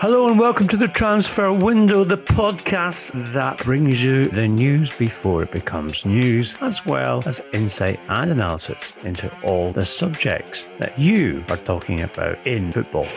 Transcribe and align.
Hello 0.00 0.28
and 0.28 0.38
welcome 0.38 0.68
to 0.68 0.76
the 0.76 0.86
Transfer 0.86 1.52
Window, 1.52 2.04
the 2.04 2.16
podcast 2.16 3.32
that 3.32 3.58
brings 3.64 4.04
you 4.04 4.28
the 4.28 4.46
news 4.46 4.92
before 4.92 5.42
it 5.42 5.50
becomes 5.50 6.06
news, 6.06 6.56
as 6.60 6.86
well 6.86 7.20
as 7.26 7.42
insight 7.52 8.00
and 8.08 8.30
analysis 8.30 8.92
into 9.02 9.28
all 9.42 9.72
the 9.72 9.84
subjects 9.84 10.68
that 10.78 10.96
you 10.96 11.44
are 11.48 11.56
talking 11.56 12.02
about 12.02 12.38
in 12.46 12.70
football. 12.70 13.08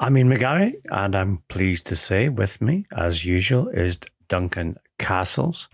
I'm 0.00 0.14
McGarry, 0.14 0.72
and 0.90 1.14
I'm 1.14 1.36
pleased 1.48 1.86
to 1.88 1.96
say 1.96 2.30
with 2.30 2.62
me, 2.62 2.86
as 2.96 3.26
usual, 3.26 3.68
is 3.68 4.00
Duncan 4.32 4.76
Castles. 4.98 5.68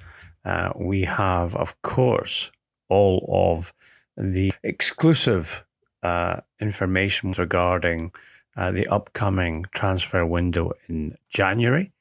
Uh, 0.45 0.73
we 0.75 1.03
have, 1.03 1.55
of 1.55 1.81
course, 1.83 2.51
all 2.89 3.17
of 3.29 3.73
the 4.17 4.53
exclusive 4.65 5.65
uh, 6.03 6.41
information 6.61 7.33
regarding 7.39 8.11
uh, 8.57 8.73
the 8.73 8.89
upcoming 8.89 9.65
transfer 9.73 10.27
window 10.27 10.73
in 10.89 11.17
January, 11.29 11.93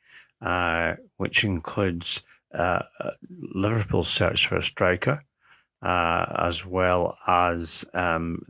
uh, 0.42 0.96
which 1.18 1.44
includes 1.44 2.24
uh, 2.56 2.82
Liverpool's 3.30 4.10
search 4.10 4.48
for 4.48 4.56
a 4.58 4.70
striker, 4.74 5.24
uh, 5.84 6.26
as 6.50 6.66
well 6.66 7.20
as 7.28 7.86
um, 7.94 8.42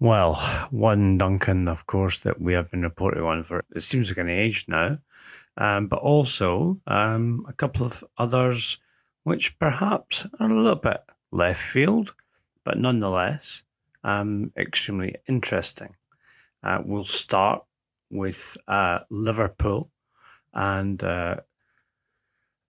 well, 0.00 0.34
one 0.70 1.18
Duncan, 1.18 1.68
of 1.68 1.86
course, 1.86 2.18
that 2.18 2.40
we 2.40 2.52
have 2.52 2.70
been 2.70 2.82
reporting 2.82 3.22
on 3.22 3.42
for 3.42 3.64
it 3.74 3.82
seems 3.82 4.10
like 4.10 4.18
an 4.18 4.28
age 4.28 4.66
now, 4.68 4.98
um, 5.56 5.88
but 5.88 5.98
also 5.98 6.80
um, 6.86 7.44
a 7.48 7.52
couple 7.52 7.84
of 7.84 8.04
others 8.16 8.78
which 9.24 9.58
perhaps 9.58 10.26
are 10.38 10.50
a 10.50 10.54
little 10.54 10.76
bit 10.76 11.02
left 11.32 11.60
field, 11.60 12.14
but 12.64 12.78
nonetheless 12.78 13.62
um, 14.04 14.52
extremely 14.56 15.16
interesting. 15.28 15.94
Uh, 16.62 16.80
we'll 16.84 17.04
start 17.04 17.64
with 18.10 18.56
uh, 18.68 19.00
Liverpool 19.10 19.90
and 20.54 21.02
uh, 21.04 21.36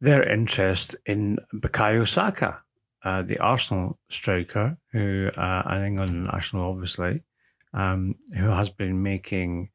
their 0.02 0.24
interest 0.24 0.96
in 1.06 1.38
Bukayo 1.54 2.08
Saka 2.08 2.62
uh, 3.04 3.22
the 3.24 3.40
Arsenal 3.40 3.98
striker, 4.10 4.78
who 4.92 5.30
uh, 5.38 5.64
an 5.66 5.86
England 5.86 6.26
national, 6.26 6.70
obviously, 6.70 7.24
um, 7.74 8.16
who 8.36 8.50
has 8.50 8.70
been 8.70 9.02
making 9.02 9.70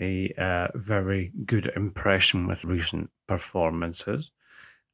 a 0.00 0.32
uh, 0.38 0.68
very 0.74 1.32
good 1.44 1.70
impression 1.76 2.46
with 2.46 2.64
recent 2.64 3.10
performances. 3.28 4.32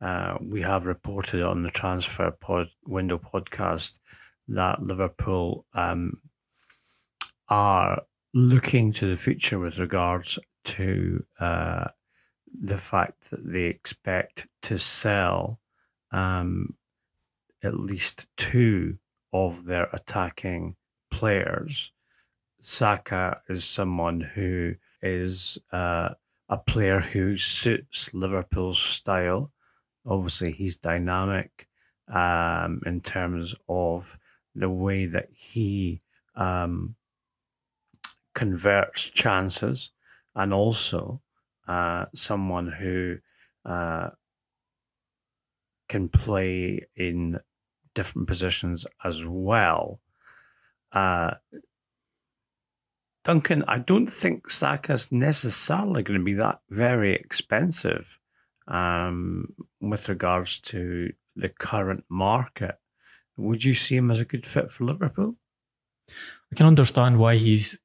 Uh, 0.01 0.37
we 0.41 0.61
have 0.61 0.87
reported 0.87 1.43
on 1.43 1.63
the 1.63 1.71
transfer 1.71 2.31
pod 2.31 2.69
window 2.87 3.19
podcast 3.19 3.99
that 4.49 4.83
Liverpool 4.83 5.65
um, 5.75 6.21
are 7.49 8.03
looking 8.35 8.93
to 8.93 9.07
the 9.07 9.17
future 9.17 9.59
with 9.59 9.79
regards 9.79 10.39
to 10.65 11.25
uh, 11.41 11.85
the 12.61 12.77
fact 12.77 13.31
that 13.31 13.41
they 13.45 13.65
expect 13.65 14.47
to 14.63 14.79
sell 14.79 15.61
um, 16.13 16.75
at 17.63 17.79
least 17.79 18.27
two 18.37 18.99
of 19.33 19.65
their 19.65 19.89
attacking 19.93 20.77
players. 21.11 21.93
Saka 22.61 23.41
is 23.49 23.65
someone 23.65 24.21
who 24.21 24.75
is 25.03 25.59
uh, 25.73 26.11
a 26.49 26.57
player 26.57 27.01
who 27.01 27.37
suits 27.37 28.15
Liverpool's 28.15 28.79
style. 28.79 29.53
Obviously, 30.07 30.53
he's 30.53 30.77
dynamic 30.77 31.69
um, 32.09 32.81
in 32.87 33.01
terms 33.01 33.55
of 33.69 34.19
the 34.55 34.71
way 34.71 35.07
that 35.07 35.29
he 35.37 36.01
um, 36.35 36.95
converts 38.35 39.11
chances, 39.11 39.91
and 40.35 40.53
also 40.53 41.21
uh, 41.69 42.07
someone 42.15 42.69
who 42.69 43.17
uh, 43.65 44.11
can 45.89 46.09
play 46.09 46.87
in 46.97 47.39
different 47.95 48.29
positions 48.29 48.87
as 49.05 49.25
well. 49.25 50.01
Uh, 50.93 51.35
Duncan, 53.25 53.65
I 53.67 53.79
don't 53.79 54.07
think 54.07 54.51
Saka's 54.51 55.11
necessarily 55.11 56.03
going 56.03 56.21
to 56.21 56.25
be 56.25 56.35
that 56.35 56.61
very 56.71 57.15
expensive 57.15 58.19
um, 58.69 59.53
with 59.81 60.09
regards 60.09 60.61
to 60.61 61.13
the 61.35 61.49
current 61.49 62.05
market. 62.09 62.77
Would 63.37 63.65
you 63.65 63.75
see 63.75 63.97
him 63.97 64.11
as 64.11 64.21
a 64.21 64.25
good 64.25 64.47
fit 64.47 64.71
for 64.71 64.85
Liverpool? 64.85 65.35
I 66.09 66.55
can 66.55 66.67
understand 66.67 67.19
why 67.19 67.37
he's 67.37 67.81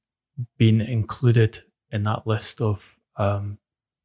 been 0.57 0.79
included 0.79 1.59
in 1.91 2.03
that 2.03 2.27
list 2.27 2.61
of 2.61 2.99
um, 3.17 3.57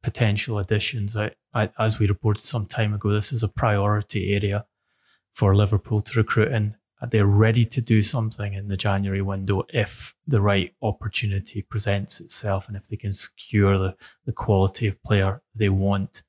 potential 0.03 0.59
additions. 0.59 1.15
I, 1.15 1.31
As 1.79 1.99
we 1.99 2.07
reported 2.07 2.41
some 2.41 2.65
time 2.65 2.93
ago, 2.93 3.11
this 3.11 3.31
is 3.31 3.43
a 3.43 3.47
priority 3.47 4.33
area 4.33 4.65
for 5.31 5.55
Liverpool 5.55 6.01
to 6.01 6.19
recruit 6.19 6.51
in. 6.51 6.75
They're 7.09 7.27
ready 7.27 7.63
to 7.65 7.81
do 7.81 8.01
something 8.01 8.53
in 8.53 8.67
the 8.67 8.77
January 8.77 9.21
window 9.21 9.63
if 9.69 10.15
the 10.25 10.41
right 10.41 10.73
opportunity 10.81 11.61
presents 11.61 12.19
itself 12.19 12.67
and 12.67 12.75
if 12.75 12.87
they 12.87 12.97
can 12.97 13.11
secure 13.11 13.77
the, 13.77 13.95
the 14.25 14.31
quality 14.31 14.87
of 14.87 15.01
player 15.03 15.41
they 15.53 15.69
want 15.69 16.23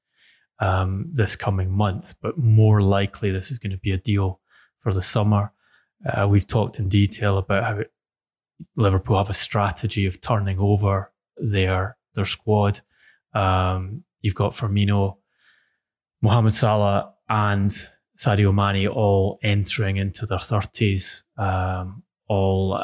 um, 0.60 1.08
this 1.12 1.36
coming 1.36 1.70
month. 1.70 2.14
But 2.20 2.36
more 2.36 2.82
likely, 2.82 3.30
this 3.30 3.50
is 3.50 3.58
going 3.58 3.72
to 3.72 3.78
be 3.78 3.92
a 3.92 3.98
deal 3.98 4.40
for 4.78 4.92
the 4.92 5.02
summer. 5.02 5.52
Uh, 6.06 6.28
we've 6.28 6.46
talked 6.46 6.78
in 6.78 6.88
detail 6.88 7.38
about 7.38 7.64
how 7.64 7.82
Liverpool 8.76 9.16
have 9.16 9.30
a 9.30 9.34
strategy 9.34 10.04
of 10.06 10.20
turning 10.20 10.58
over 10.58 11.12
their 11.36 11.96
their 12.14 12.24
squad. 12.24 12.80
Um, 13.32 14.04
you've 14.28 14.34
got 14.34 14.52
Firmino, 14.52 15.16
Mohamed 16.20 16.52
Salah, 16.52 17.14
and 17.30 17.70
Sadio 18.14 18.52
Mane 18.54 18.86
all 18.86 19.38
entering 19.42 19.96
into 19.96 20.26
their 20.26 20.36
30s, 20.36 21.22
um, 21.38 22.02
all 22.28 22.78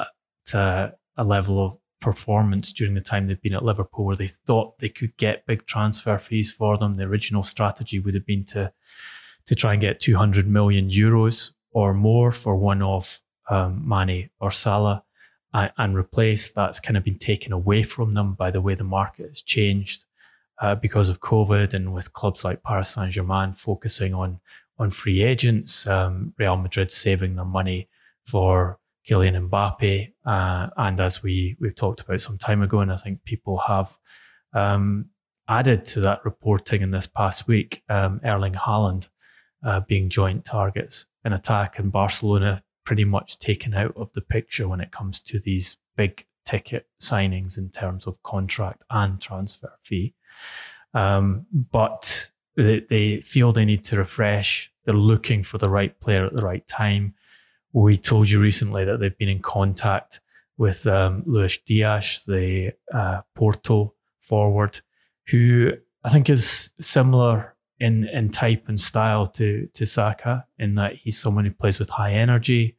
to 0.47 0.95
a 1.19 1.25
level 1.25 1.63
of 1.63 1.77
performance 2.01 2.73
during 2.73 2.95
the 2.95 3.03
time 3.03 3.27
they've 3.27 3.43
been 3.43 3.53
at 3.53 3.63
Liverpool 3.63 4.07
where 4.07 4.17
they 4.17 4.27
thought 4.27 4.79
they 4.79 4.89
could 4.89 5.15
get 5.19 5.45
big 5.47 5.67
transfer 5.67 6.17
fees 6.17 6.51
for 6.51 6.79
them. 6.79 6.97
The 6.97 7.05
original 7.05 7.43
strategy 7.43 7.99
would 7.99 8.15
have 8.15 8.27
been 8.27 8.45
to 8.47 8.73
to 9.47 9.55
try 9.55 9.75
and 9.75 9.81
get 9.83 10.01
200 10.01 10.47
million 10.47 10.89
euros 10.89 11.53
or 11.73 11.93
more 11.93 12.33
for 12.33 12.57
one 12.57 12.81
of 12.81 13.21
um, 13.51 13.87
Mane 13.87 14.31
or 14.41 14.51
Salah 14.51 15.05
and, 15.53 15.71
and 15.77 15.95
replace. 15.95 16.49
That's 16.49 16.81
kind 16.81 16.97
of 16.97 17.05
been 17.05 17.19
taken 17.19 17.53
away 17.53 17.83
from 17.83 18.13
them 18.13 18.33
by 18.33 18.51
the 18.51 18.63
way 18.63 18.75
the 18.75 18.85
market 18.85 19.29
has 19.29 19.43
changed 19.43 20.07
uh, 20.61 20.75
because 20.75 21.09
of 21.09 21.21
COVID 21.21 21.75
and 21.75 21.93
with 21.93 22.13
clubs 22.13 22.45
like 22.45 22.63
Paris 22.63 22.91
Saint 22.91 23.13
Germain 23.13 23.53
focusing 23.53 24.15
on 24.15 24.41
on 24.79 24.91
free 24.91 25.23
agents. 25.23 25.87
Um, 25.87 26.35
Real 26.39 26.57
Madrid 26.57 26.91
saving 26.91 27.37
their 27.37 27.45
money 27.45 27.89
for 28.25 28.79
Kylian 29.09 29.49
Mbappe, 29.49 30.09
uh, 30.25 30.69
and 30.77 31.01
as 31.01 31.23
we 31.23 31.57
we've 31.61 31.75
talked 31.75 32.01
about 32.01 32.21
some 32.21 32.39
time 32.39 32.63
ago, 32.63 32.81
and 32.81 32.91
I 32.93 32.97
think 32.97 33.25
people 33.25 33.63
have 33.67 33.97
um, 34.53 35.11
added 35.49 35.85
to 35.87 36.01
that 36.01 36.25
reporting 36.25 36.83
in 36.83 36.91
this 36.91 37.07
past 37.07 37.47
week, 37.47 37.83
um, 37.89 38.21
Erling 38.25 38.55
Haaland 38.55 39.09
uh, 39.65 39.81
being 39.81 40.09
joint 40.09 40.45
targets 40.45 41.07
in 41.25 41.33
attack, 41.33 41.79
and 41.79 41.93
Barcelona 41.93 42.63
pretty 42.85 43.05
much 43.05 43.39
taken 43.39 43.75
out 43.75 43.95
of 43.97 44.13
the 44.13 44.21
picture 44.21 44.69
when 44.69 44.81
it 44.81 44.91
comes 44.91 45.21
to 45.21 45.39
these 45.39 45.79
big 45.97 46.27
ticket 46.45 46.87
signings 47.01 47.57
in 47.57 47.71
terms 47.71 48.07
of 48.07 48.23
contract 48.23 48.85
and 48.91 49.21
transfer 49.21 49.73
fee. 49.81 50.15
Um, 50.93 51.47
but 51.53 52.31
they, 52.57 52.83
they 52.89 53.21
feel 53.21 53.53
they 53.53 53.65
need 53.65 53.85
to 53.85 53.99
refresh. 53.99 54.73
They're 54.85 54.95
looking 54.95 55.43
for 55.43 55.59
the 55.59 55.71
right 55.71 55.99
player 56.01 56.25
at 56.25 56.35
the 56.35 56.45
right 56.45 56.67
time. 56.67 57.15
We 57.73 57.97
told 57.97 58.31
you 58.31 58.41
recently 58.41 58.85
that 58.85 59.01
they've 59.01 59.19
been 59.19 59.29
in 59.29 59.41
contact 59.41 60.21
with 60.57 60.87
um, 60.87 61.25
Luis 61.27 61.59
Diaz, 61.59 62.23
the 62.27 62.73
uh, 62.93 63.23
Porto 63.35 63.95
forward, 64.21 64.81
who 65.29 65.73
I 66.05 66.09
think 66.11 66.31
is 66.31 66.71
similar 66.81 67.57
in 67.81 68.09
in 68.09 68.31
type 68.31 68.65
and 68.69 68.79
style 68.79 69.27
to 69.27 69.69
to 69.75 69.87
Saka 69.87 70.47
in 70.59 70.77
that 70.77 70.95
he's 70.97 71.19
someone 71.19 71.45
who 71.45 71.51
plays 71.51 71.79
with 71.79 71.91
high 71.91 72.13
energy. 72.13 72.77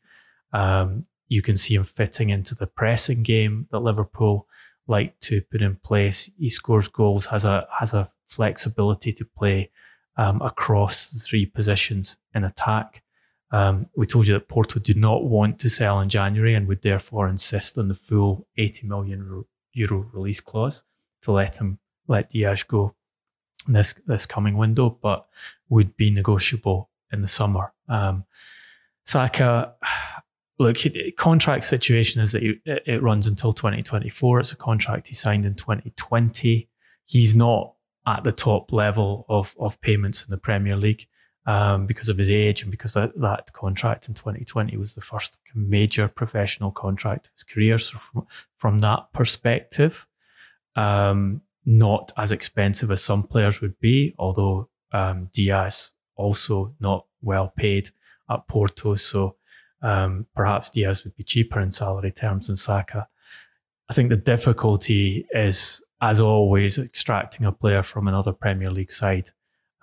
Um, 0.53 1.03
you 1.27 1.41
can 1.41 1.57
see 1.57 1.75
him 1.75 1.83
fitting 1.83 2.29
into 2.29 2.55
the 2.55 2.67
pressing 2.67 3.23
game 3.23 3.67
that 3.71 3.79
Liverpool 3.79 4.47
like 4.87 5.19
to 5.21 5.41
put 5.41 5.61
in 5.61 5.75
place. 5.77 6.29
He 6.37 6.49
scores 6.49 6.87
goals, 6.87 7.27
has 7.27 7.45
a 7.45 7.67
has 7.79 7.93
a 7.93 8.09
flexibility 8.25 9.11
to 9.13 9.25
play 9.25 9.71
um, 10.17 10.41
across 10.41 11.07
the 11.07 11.19
three 11.19 11.45
positions 11.45 12.17
in 12.33 12.43
attack. 12.43 13.03
Um, 13.51 13.87
we 13.95 14.05
told 14.05 14.27
you 14.27 14.33
that 14.33 14.49
Porto 14.49 14.79
do 14.79 14.93
not 14.93 15.23
want 15.23 15.59
to 15.59 15.69
sell 15.69 15.99
in 15.99 16.09
January 16.09 16.55
and 16.55 16.67
would 16.67 16.81
therefore 16.81 17.29
insist 17.29 17.77
on 17.77 17.87
the 17.87 17.93
full 17.93 18.47
80 18.57 18.87
million 18.87 19.45
euro 19.73 20.09
release 20.11 20.41
clause 20.41 20.83
to 21.21 21.31
let 21.31 21.57
him 21.57 21.79
let 22.07 22.31
Diaz 22.31 22.63
go 22.63 22.95
this 23.67 23.93
this 24.05 24.25
coming 24.25 24.57
window, 24.57 24.89
but 25.01 25.27
would 25.69 25.95
be 25.97 26.09
negotiable 26.09 26.89
in 27.11 27.21
the 27.21 27.27
summer. 27.27 27.73
Um, 27.87 28.25
Saka, 29.03 29.75
look, 30.57 30.77
contract 31.17 31.63
situation 31.65 32.21
is 32.21 32.31
that 32.31 32.41
he, 32.41 32.59
it 32.65 33.01
runs 33.01 33.27
until 33.27 33.53
2024. 33.53 34.39
It's 34.39 34.51
a 34.51 34.55
contract 34.55 35.07
he 35.07 35.15
signed 35.15 35.45
in 35.45 35.55
2020. 35.55 36.69
He's 37.05 37.35
not 37.35 37.73
at 38.07 38.23
the 38.23 38.31
top 38.31 38.71
level 38.71 39.25
of 39.29 39.55
of 39.59 39.81
payments 39.81 40.23
in 40.23 40.29
the 40.29 40.37
Premier 40.37 40.75
League 40.75 41.07
um, 41.45 41.85
because 41.85 42.09
of 42.09 42.17
his 42.17 42.29
age 42.29 42.61
and 42.61 42.71
because 42.71 42.93
that, 42.93 43.19
that 43.19 43.53
contract 43.53 44.07
in 44.07 44.13
2020 44.13 44.75
was 44.77 44.95
the 44.95 45.01
first 45.01 45.39
major 45.53 46.07
professional 46.07 46.71
contract 46.71 47.27
of 47.27 47.33
his 47.33 47.43
career. 47.43 47.77
So 47.77 47.97
from, 47.97 48.27
from 48.55 48.79
that 48.79 49.11
perspective, 49.13 50.07
um, 50.75 51.41
not 51.65 52.11
as 52.17 52.31
expensive 52.31 52.91
as 52.91 53.03
some 53.03 53.23
players 53.23 53.61
would 53.61 53.79
be, 53.79 54.15
although 54.17 54.69
um, 54.91 55.29
Diaz 55.33 55.93
also 56.15 56.73
not 56.79 57.05
well 57.21 57.51
paid 57.55 57.89
at 58.29 58.47
Porto. 58.47 58.95
So 58.95 59.35
um, 59.85 60.25
perhaps 60.35 60.69
Diaz 60.69 61.03
would 61.03 61.15
be 61.15 61.23
cheaper 61.23 61.59
in 61.59 61.71
salary 61.71 62.11
terms 62.11 62.47
than 62.47 62.57
Saka. 62.57 63.07
I 63.89 63.93
think 63.93 64.09
the 64.09 64.15
difficulty 64.15 65.27
is, 65.31 65.81
as 66.01 66.19
always, 66.19 66.77
extracting 66.79 67.45
a 67.45 67.51
player 67.51 67.83
from 67.83 68.07
another 68.07 68.33
Premier 68.33 68.71
League 68.71 68.91
side. 68.91 69.29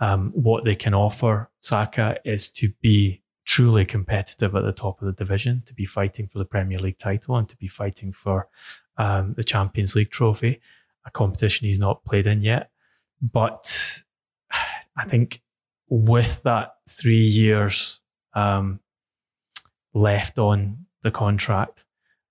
Um, 0.01 0.33
what 0.35 0.65
they 0.65 0.75
can 0.75 0.95
offer 0.95 1.51
Saka 1.61 2.17
is 2.25 2.51
to 2.51 2.73
be 2.83 3.23
truly 3.45 3.85
competitive 3.85 4.57
at 4.57 4.65
the 4.65 4.73
top 4.73 5.01
of 5.01 5.07
the 5.07 5.13
division, 5.13 5.63
to 5.67 5.75
be 5.75 5.85
fighting 5.85 6.27
for 6.27 6.39
the 6.39 6.45
Premier 6.45 6.79
League 6.81 6.99
title 6.99 7.37
and 7.37 7.49
to 7.49 7.57
be 7.57 7.69
fighting 7.69 8.13
for 8.13 8.49
um, 8.97 9.35
the 9.37 9.45
Champions 9.45 9.95
League 9.95 10.11
trophy 10.11 10.61
a 11.05 11.11
competition 11.11 11.67
he's 11.67 11.81
not 11.81 12.05
played 12.05 12.27
in 12.27 12.43
yet. 12.43 12.71
But 13.21 14.03
I 14.97 15.05
think 15.05 15.43
with 15.89 16.43
that 16.43 16.75
three 16.89 17.27
years 17.27 18.01
um, 18.35 18.81
left 19.95 20.39
on 20.39 20.87
the 21.03 21.11
contract, 21.11 21.85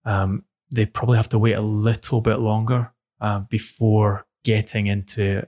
um, 0.06 0.44
they 0.72 0.86
probably 0.86 1.18
have 1.18 1.30
to 1.30 1.40
wait 1.40 1.54
a 1.54 1.62
little 1.62 2.22
bit 2.22 2.40
longer 2.40 2.94
uh, 3.19 3.40
before 3.40 4.25
getting 4.44 4.88
into 4.88 5.46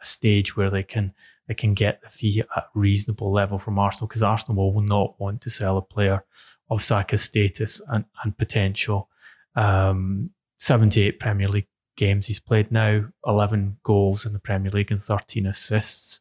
a 0.00 0.04
stage 0.04 0.56
where 0.56 0.70
they 0.70 0.82
can 0.82 1.12
they 1.48 1.54
can 1.54 1.74
get 1.74 2.02
the 2.02 2.08
fee 2.08 2.40
at 2.40 2.48
a 2.56 2.64
reasonable 2.74 3.32
level 3.32 3.56
from 3.56 3.78
Arsenal 3.78 4.08
because 4.08 4.22
Arsenal 4.22 4.72
will 4.72 4.82
not 4.82 5.18
want 5.20 5.40
to 5.42 5.50
sell 5.50 5.76
a 5.76 5.82
player 5.82 6.24
of 6.68 6.82
Saka's 6.82 7.22
status 7.22 7.80
and, 7.88 8.04
and 8.24 8.36
potential. 8.36 9.08
Um, 9.54 10.30
78 10.58 11.20
Premier 11.20 11.48
League 11.48 11.68
games 11.96 12.26
he's 12.26 12.40
played 12.40 12.70
now 12.70 13.06
11 13.26 13.78
goals 13.82 14.26
in 14.26 14.32
the 14.32 14.38
Premier 14.38 14.70
League 14.70 14.90
and 14.90 15.00
13 15.00 15.46
assists. 15.46 16.20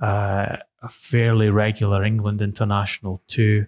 Uh, 0.00 0.56
a 0.80 0.88
fairly 0.88 1.50
regular 1.50 2.04
England 2.04 2.40
international, 2.40 3.22
too, 3.26 3.66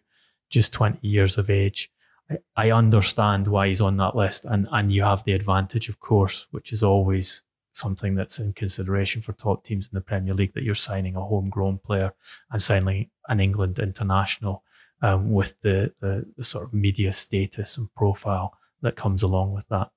just 0.51 0.73
20 0.73 1.07
years 1.07 1.39
of 1.39 1.49
age. 1.49 1.91
I, 2.31 2.39
I 2.57 2.71
understand 2.71 3.49
why 3.49 3.69
he's 3.69 3.81
on 3.81 3.97
that 3.97 4.17
list, 4.17 4.45
and, 4.45 4.69
and 4.71 4.93
you 4.93 5.03
have 5.03 5.25
the 5.25 5.33
advantage, 5.33 5.89
of 5.89 6.01
course, 6.01 6.47
which 6.51 6.73
is 6.73 6.83
always 6.83 7.43
something 7.73 8.15
that's 8.15 8.39
in 8.39 8.53
consideration 8.53 9.23
for 9.23 9.33
top 9.33 9.65
teams 9.65 9.89
in 9.91 9.95
the 9.95 10.01
Premier 10.01 10.35
League 10.35 10.55
that 10.55 10.65
you're 10.65 10.75
signing 10.75 11.17
a 11.17 11.25
homegrown 11.25 11.79
player 11.79 12.13
and 12.51 12.61
signing 12.61 13.11
an 13.29 13.41
England 13.41 13.79
international 13.79 14.65
um, 15.03 15.33
with 15.33 15.61
the, 15.63 15.93
the, 16.01 16.27
the 16.37 16.45
sort 16.45 16.65
of 16.65 16.75
media 16.75 17.13
status 17.13 17.79
and 17.79 17.95
profile 17.95 18.59
that 18.83 18.97
comes 18.97 19.23
along 19.23 19.53
with 19.53 19.69
that. 19.69 19.91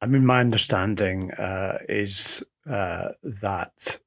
I 0.00 0.06
mean, 0.06 0.26
my 0.26 0.40
understanding 0.40 1.30
uh, 1.32 1.78
is 1.88 2.44
uh, 2.68 3.10
that 3.42 3.98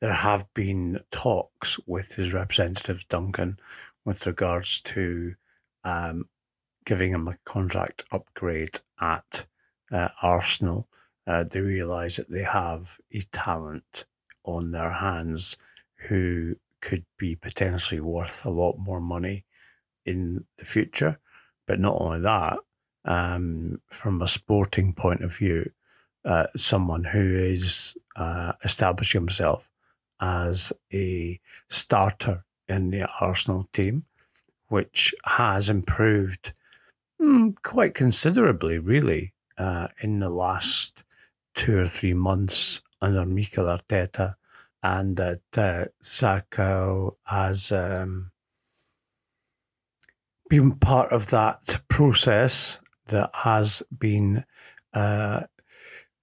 there 0.00 0.12
have 0.12 0.52
been 0.54 1.00
talks 1.10 1.78
with 1.86 2.14
his 2.14 2.32
representatives, 2.32 3.04
Duncan, 3.04 3.58
with 4.04 4.26
regards 4.26 4.80
to 4.82 5.34
um, 5.84 6.28
giving 6.84 7.12
him 7.12 7.28
a 7.28 7.38
contract 7.44 8.04
upgrade 8.12 8.80
at 9.00 9.46
uh, 9.90 10.08
Arsenal. 10.22 10.88
Uh, 11.26 11.44
they 11.44 11.60
realise 11.60 12.16
that 12.16 12.30
they 12.30 12.44
have 12.44 12.98
a 13.12 13.20
talent 13.32 14.06
on 14.44 14.70
their 14.70 14.92
hands 14.92 15.56
who 16.08 16.56
could 16.80 17.04
be 17.18 17.34
potentially 17.34 18.00
worth 18.00 18.46
a 18.46 18.52
lot 18.52 18.78
more 18.78 19.00
money 19.00 19.44
in 20.06 20.44
the 20.58 20.64
future. 20.64 21.18
But 21.66 21.80
not 21.80 22.00
only 22.00 22.20
that, 22.20 22.58
um, 23.04 23.80
from 23.90 24.22
a 24.22 24.28
sporting 24.28 24.92
point 24.94 25.22
of 25.22 25.36
view, 25.36 25.70
uh, 26.24 26.46
someone 26.56 27.04
who 27.04 27.36
is 27.36 27.94
uh, 28.16 28.52
establishing 28.64 29.20
himself 29.20 29.68
as 30.20 30.72
a 30.92 31.40
starter 31.68 32.44
in 32.68 32.90
the 32.90 33.08
Arsenal 33.20 33.68
team, 33.72 34.04
which 34.68 35.14
has 35.24 35.68
improved 35.68 36.52
mm, 37.20 37.54
quite 37.62 37.94
considerably, 37.94 38.78
really, 38.78 39.32
uh, 39.56 39.88
in 40.00 40.20
the 40.20 40.30
last 40.30 41.04
two 41.54 41.78
or 41.78 41.86
three 41.86 42.14
months 42.14 42.80
under 43.00 43.24
Mikel 43.24 43.64
Arteta, 43.64 44.34
and 44.82 45.16
that 45.16 45.40
uh, 45.56 45.86
Saka 46.00 47.10
has 47.24 47.72
um, 47.72 48.30
been 50.48 50.76
part 50.76 51.12
of 51.12 51.30
that 51.30 51.80
process 51.88 52.80
that 53.06 53.30
has 53.34 53.82
been 53.96 54.44
uh, 54.94 55.42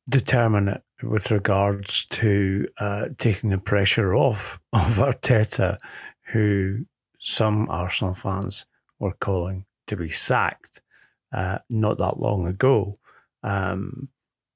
determinate 0.10 0.84
with 1.04 1.32
regards 1.32 2.06
to 2.06 2.68
uh, 2.78 3.08
taking 3.18 3.50
the 3.50 3.58
pressure 3.58 4.16
off 4.16 4.60
of 4.74 4.98
Arteta, 4.98 5.78
who 6.28 6.86
some 7.20 7.70
Arsenal 7.70 8.14
fans 8.14 8.66
were 9.00 9.14
calling 9.14 9.66
to 9.88 9.96
be 9.96 10.10
sacked 10.10 10.82
uh, 11.34 11.60
not 11.70 11.98
that 11.98 12.20
long 12.20 12.48
ago. 12.48 12.98
Um, 13.44 14.10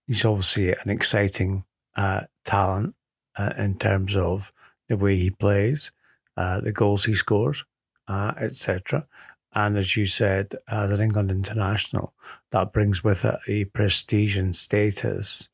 he's 0.08 0.26
obviously 0.26 0.72
an 0.72 0.90
exciting 0.90 1.66
uh, 1.96 2.22
talent 2.46 2.96
uh, 3.38 3.54
in 3.58 3.76
terms 3.78 4.16
of 4.16 4.52
the 4.88 4.98
way 4.98 5.16
he 5.18 5.30
plays, 5.30 5.92
uh, 6.38 6.62
the 6.62 6.72
goals 6.72 7.06
he 7.06 7.14
scores, 7.14 7.66
etc. 8.10 9.08
And 9.54 9.78
as 9.78 9.98
you 9.98 10.06
said, 10.06 10.56
as 10.68 10.92
an 10.92 11.02
England 11.02 11.32
international, 11.32 12.14
that 12.52 12.72
brings 12.72 13.04
with 13.04 13.26
it 13.26 13.40
a 13.48 13.66
prestige 13.66 14.38
and 14.38 14.56
status, 14.56 15.50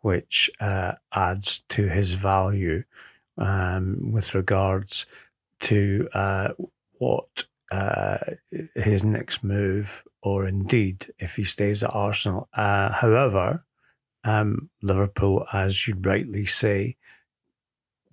which 0.00 0.50
uh, 0.60 0.92
adds 1.12 1.60
to 1.70 1.88
his 1.88 2.14
value 2.14 2.84
um, 3.36 4.12
with 4.12 4.34
regards 4.34 5.06
to 5.60 6.08
uh, 6.14 6.48
what 6.98 7.44
uh, 7.70 8.18
his 8.74 9.04
next 9.04 9.42
move, 9.42 10.04
or 10.22 10.46
indeed 10.46 11.06
if 11.18 11.36
he 11.36 11.44
stays 11.44 11.82
at 11.82 11.94
Arsenal. 11.94 12.48
Uh, 12.54 12.92
however, 12.92 13.64
um, 14.24 14.70
Liverpool, 14.82 15.46
as 15.52 15.86
you 15.86 15.94
rightly 16.00 16.46
say, 16.46 16.96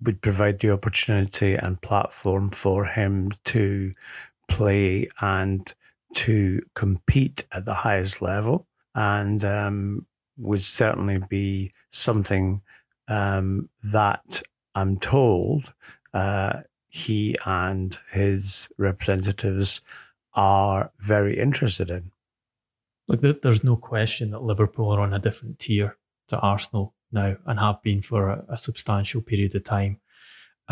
would 0.02 0.20
provide 0.20 0.58
the 0.58 0.70
opportunity 0.70 1.54
and 1.54 1.80
platform 1.80 2.50
for 2.50 2.86
him 2.86 3.30
to 3.44 3.92
play 4.48 5.08
and 5.20 5.74
to 6.14 6.60
compete 6.74 7.46
at 7.52 7.64
the 7.64 7.74
highest 7.74 8.20
level, 8.20 8.66
and 8.94 9.44
um, 9.44 10.06
would 10.36 10.62
certainly 10.62 11.18
be 11.28 11.72
something 11.90 12.60
um, 13.08 13.68
that 13.82 14.42
I'm 14.74 14.98
told 14.98 15.72
uh, 16.12 16.60
he 16.88 17.36
and 17.46 17.98
his 18.10 18.70
representatives 18.76 19.80
are 20.34 20.92
very 20.98 21.38
interested 21.38 21.90
in. 21.90 22.10
Look, 23.08 23.20
there's 23.20 23.64
no 23.64 23.76
question 23.76 24.30
that 24.30 24.42
Liverpool 24.42 24.90
are 24.90 25.00
on 25.00 25.12
a 25.12 25.18
different 25.18 25.58
tier 25.58 25.96
to 26.28 26.38
Arsenal 26.38 26.94
now 27.10 27.36
and 27.46 27.58
have 27.58 27.82
been 27.82 28.00
for 28.00 28.28
a, 28.28 28.44
a 28.48 28.56
substantial 28.56 29.20
period 29.20 29.54
of 29.54 29.64
time. 29.64 30.00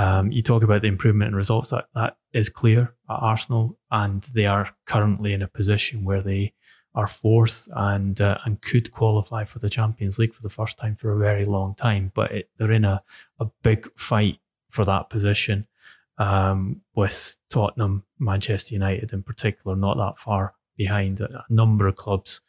Um, 0.00 0.32
you 0.32 0.40
talk 0.40 0.62
about 0.62 0.80
the 0.80 0.88
improvement 0.88 1.28
in 1.28 1.34
results 1.34 1.68
that 1.68 1.84
that 1.94 2.16
is 2.32 2.48
clear 2.48 2.94
at 3.10 3.18
Arsenal, 3.20 3.78
and 3.90 4.22
they 4.34 4.46
are 4.46 4.70
currently 4.86 5.34
in 5.34 5.42
a 5.42 5.48
position 5.48 6.04
where 6.04 6.22
they 6.22 6.54
are 6.94 7.06
fourth 7.06 7.68
and 7.76 8.18
uh, 8.18 8.38
and 8.46 8.62
could 8.62 8.92
qualify 8.92 9.44
for 9.44 9.58
the 9.58 9.68
Champions 9.68 10.18
League 10.18 10.32
for 10.32 10.40
the 10.42 10.48
first 10.48 10.78
time 10.78 10.96
for 10.96 11.12
a 11.12 11.18
very 11.18 11.44
long 11.44 11.74
time. 11.74 12.12
But 12.14 12.32
it, 12.32 12.50
they're 12.56 12.72
in 12.72 12.86
a, 12.86 13.02
a 13.38 13.48
big 13.62 13.92
fight 13.94 14.38
for 14.70 14.86
that 14.86 15.10
position 15.10 15.66
um, 16.16 16.80
with 16.94 17.36
Tottenham, 17.50 18.04
Manchester 18.18 18.72
United 18.72 19.12
in 19.12 19.22
particular, 19.22 19.76
not 19.76 19.98
that 19.98 20.16
far 20.16 20.54
behind. 20.78 21.20
A, 21.20 21.44
number 21.50 21.86
of 21.86 21.96
clubs 21.96 22.40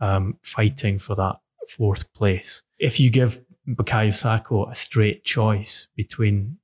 um, 0.00 0.38
fighting 0.42 0.96
for 0.96 1.16
that 1.16 1.40
fourth 1.66 2.12
place. 2.12 2.62
If 2.78 3.00
you 3.00 3.10
give 3.10 3.42
Bukayo 3.68 4.14
Saka 4.14 4.66
a 4.70 4.76
straight 4.76 5.24
choice 5.24 5.88
between 5.96 6.58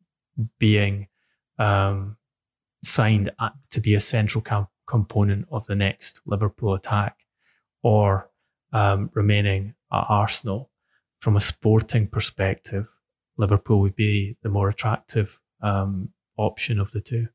being 0.59 1.09
um, 1.59 2.17
signed 2.83 3.31
to 3.71 3.81
be 3.81 3.95
a 3.95 4.01
central 4.01 4.45
component 4.87 5.47
of 5.51 5.67
the 5.67 5.75
next 5.75 6.21
Liverpool 6.27 6.75
attack 6.75 7.17
or 7.83 8.31
um, 8.73 9.11
remaining 9.15 9.75
at 9.93 10.05
Arsenal, 10.09 10.71
from 11.19 11.37
a 11.37 11.41
sporting 11.41 12.07
perspective, 12.07 12.89
Liverpool 13.37 13.81
would 13.81 13.97
be 13.97 14.37
the 14.43 14.49
more 14.49 14.69
attractive 14.69 15.41
um, 15.63 16.11
option 16.37 16.79
of 16.79 16.91
the 16.91 17.01
two. 17.01 17.29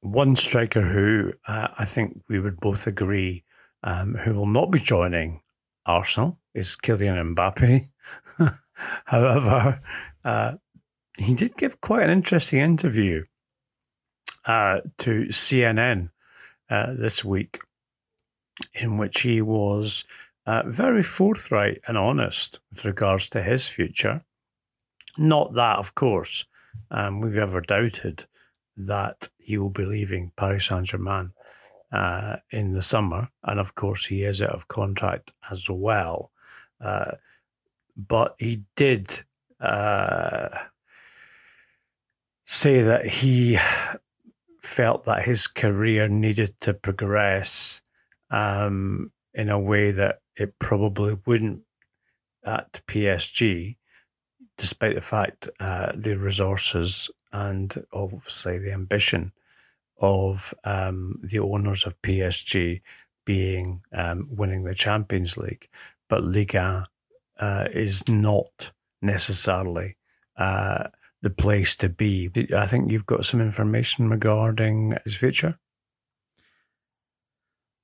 One 0.00 0.34
striker 0.34 0.82
who 0.82 1.32
uh, 1.46 1.68
I 1.78 1.84
think 1.84 2.22
we 2.28 2.40
would 2.40 2.58
both 2.60 2.86
agree 2.86 3.44
um, 3.82 4.14
who 4.14 4.34
will 4.34 4.46
not 4.46 4.70
be 4.70 4.78
joining 4.78 5.42
Arsenal 5.86 6.38
is 6.54 6.76
Kylian 6.76 7.34
Mbappe. 7.34 7.88
However, 9.04 9.80
uh, 10.24 10.52
he 11.18 11.34
did 11.34 11.56
give 11.56 11.80
quite 11.80 12.02
an 12.02 12.10
interesting 12.10 12.60
interview 12.60 13.24
uh, 14.46 14.80
to 14.98 15.26
CNN 15.26 16.10
uh, 16.68 16.94
this 16.94 17.24
week, 17.24 17.60
in 18.74 18.96
which 18.96 19.20
he 19.20 19.42
was 19.42 20.04
uh, 20.46 20.62
very 20.66 21.02
forthright 21.02 21.80
and 21.86 21.98
honest 21.98 22.60
with 22.70 22.84
regards 22.84 23.28
to 23.30 23.42
his 23.42 23.68
future. 23.68 24.24
Not 25.18 25.54
that, 25.54 25.78
of 25.78 25.94
course, 25.94 26.46
um, 26.90 27.20
we've 27.20 27.36
ever 27.36 27.60
doubted 27.60 28.24
that 28.76 29.28
he 29.38 29.58
will 29.58 29.70
be 29.70 29.84
leaving 29.84 30.32
Paris 30.36 30.66
Saint 30.66 30.86
Germain 30.86 31.32
uh, 31.92 32.36
in 32.50 32.72
the 32.72 32.82
summer, 32.82 33.28
and 33.44 33.58
of 33.58 33.74
course 33.74 34.06
he 34.06 34.22
is 34.22 34.40
out 34.40 34.50
of 34.50 34.68
contract 34.68 35.32
as 35.50 35.68
well. 35.68 36.30
Uh, 36.80 37.12
but 37.96 38.34
he 38.38 38.62
did 38.76 39.22
uh, 39.60 40.48
say 42.44 42.80
that 42.80 43.06
he 43.06 43.58
felt 44.62 45.04
that 45.04 45.24
his 45.24 45.46
career 45.46 46.08
needed 46.08 46.58
to 46.60 46.74
progress 46.74 47.82
um, 48.30 49.10
in 49.34 49.48
a 49.48 49.58
way 49.58 49.90
that 49.90 50.20
it 50.36 50.58
probably 50.58 51.18
wouldn't 51.26 51.62
at 52.44 52.80
PSG, 52.86 53.76
despite 54.56 54.94
the 54.94 55.00
fact 55.00 55.48
uh, 55.58 55.92
the 55.94 56.16
resources 56.16 57.10
and 57.32 57.84
obviously 57.92 58.58
the 58.58 58.72
ambition 58.72 59.32
of 60.00 60.54
um, 60.64 61.20
the 61.22 61.38
owners 61.38 61.86
of 61.86 62.00
PSG 62.02 62.80
being 63.24 63.82
um, 63.92 64.26
winning 64.30 64.64
the 64.64 64.74
Champions 64.74 65.36
League, 65.36 65.68
but 66.08 66.24
Liga 66.24 66.88
uh, 67.38 67.68
is 67.72 68.08
not 68.08 68.72
necessarily 69.02 69.96
uh, 70.36 70.88
the 71.22 71.30
place 71.30 71.76
to 71.76 71.88
be. 71.88 72.30
I 72.56 72.66
think 72.66 72.90
you've 72.90 73.06
got 73.06 73.24
some 73.24 73.40
information 73.40 74.08
regarding 74.10 74.94
his 75.04 75.16
future. 75.16 75.58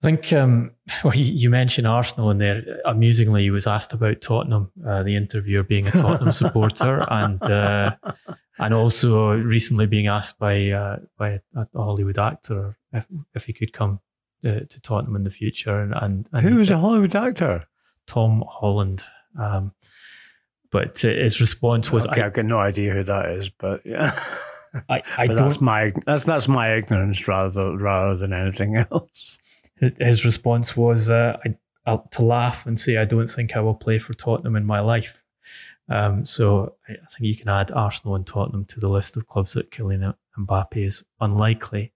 I 0.03 0.07
think 0.07 0.33
um, 0.33 0.73
well, 1.05 1.15
you 1.15 1.51
mentioned 1.51 1.87
Arsenal 1.87 2.31
in 2.31 2.39
there. 2.39 2.81
Amusingly, 2.85 3.43
he 3.43 3.51
was 3.51 3.67
asked 3.67 3.93
about 3.93 4.21
Tottenham. 4.21 4.71
Uh, 4.87 5.03
the 5.03 5.17
interviewer 5.17 5.63
being 5.63 5.87
a 5.87 5.91
Tottenham 5.91 6.33
supporter, 6.33 7.05
and 7.11 7.43
uh, 7.43 7.97
and 8.59 8.73
also 8.73 9.33
recently 9.33 9.87
being 9.87 10.07
asked 10.07 10.39
by 10.39 10.71
uh, 10.71 10.97
by 11.19 11.41
a, 11.55 11.67
Hollywood 11.75 12.19
actor 12.19 12.79
if, 12.93 13.07
if 13.35 13.45
he 13.45 13.53
could 13.53 13.73
come 13.73 14.01
to, 14.43 14.65
to 14.65 14.81
Tottenham 14.81 15.17
in 15.17 15.25
the 15.25 15.31
future. 15.31 15.81
And, 15.81 15.95
and, 15.95 16.29
and 16.33 16.43
who 16.43 16.57
was 16.57 16.71
a 16.71 16.79
Hollywood 16.79 17.15
actor? 17.15 17.67
Tom 18.07 18.45
Holland. 18.49 19.03
Um, 19.39 19.73
but 20.71 20.99
his 20.99 21.41
response 21.41 21.93
was, 21.93 22.07
okay, 22.07 22.21
I, 22.21 22.25
have 22.25 22.33
got 22.33 22.45
no 22.45 22.59
idea 22.59 22.93
who 22.93 23.05
that 23.05 23.31
is, 23.31 23.49
but 23.49 23.83
yeah. 23.85 24.11
I, 24.89 25.03
I 25.17 25.27
but 25.27 25.37
don't. 25.37 25.37
That's 25.37 25.61
my 25.61 25.93
that's 26.05 26.25
that's 26.25 26.49
my 26.49 26.75
ignorance 26.75 27.27
rather 27.27 27.77
rather 27.77 28.17
than 28.17 28.33
anything 28.33 28.77
else. 28.77 29.39
His 29.77 30.25
response 30.25 30.77
was 30.77 31.09
uh, 31.09 31.39
I, 31.87 31.99
to 32.13 32.25
laugh 32.25 32.67
and 32.67 32.79
say, 32.79 32.99
"I 32.99 33.05
don't 33.07 33.29
think 33.29 33.57
I 33.57 33.61
will 33.61 33.75
play 33.75 33.99
for 33.99 34.13
Tottenham 34.13 34.57
in 34.57 34.67
my 34.67 34.81
life." 34.81 35.23
Um, 35.89 36.25
so 36.25 36.75
I 36.89 36.95
think 36.95 37.21
you 37.21 37.37
can 37.37 37.49
add 37.49 37.71
Arsenal 37.71 38.17
and 38.17 38.27
Tottenham 38.27 38.65
to 38.67 38.81
the 38.81 38.89
list 38.89 39.17
of 39.17 39.27
clubs 39.27 39.53
that 39.53 39.71
Kylian 39.71 40.15
Mbappe 40.39 40.77
is 40.77 41.05
unlikely 41.21 41.93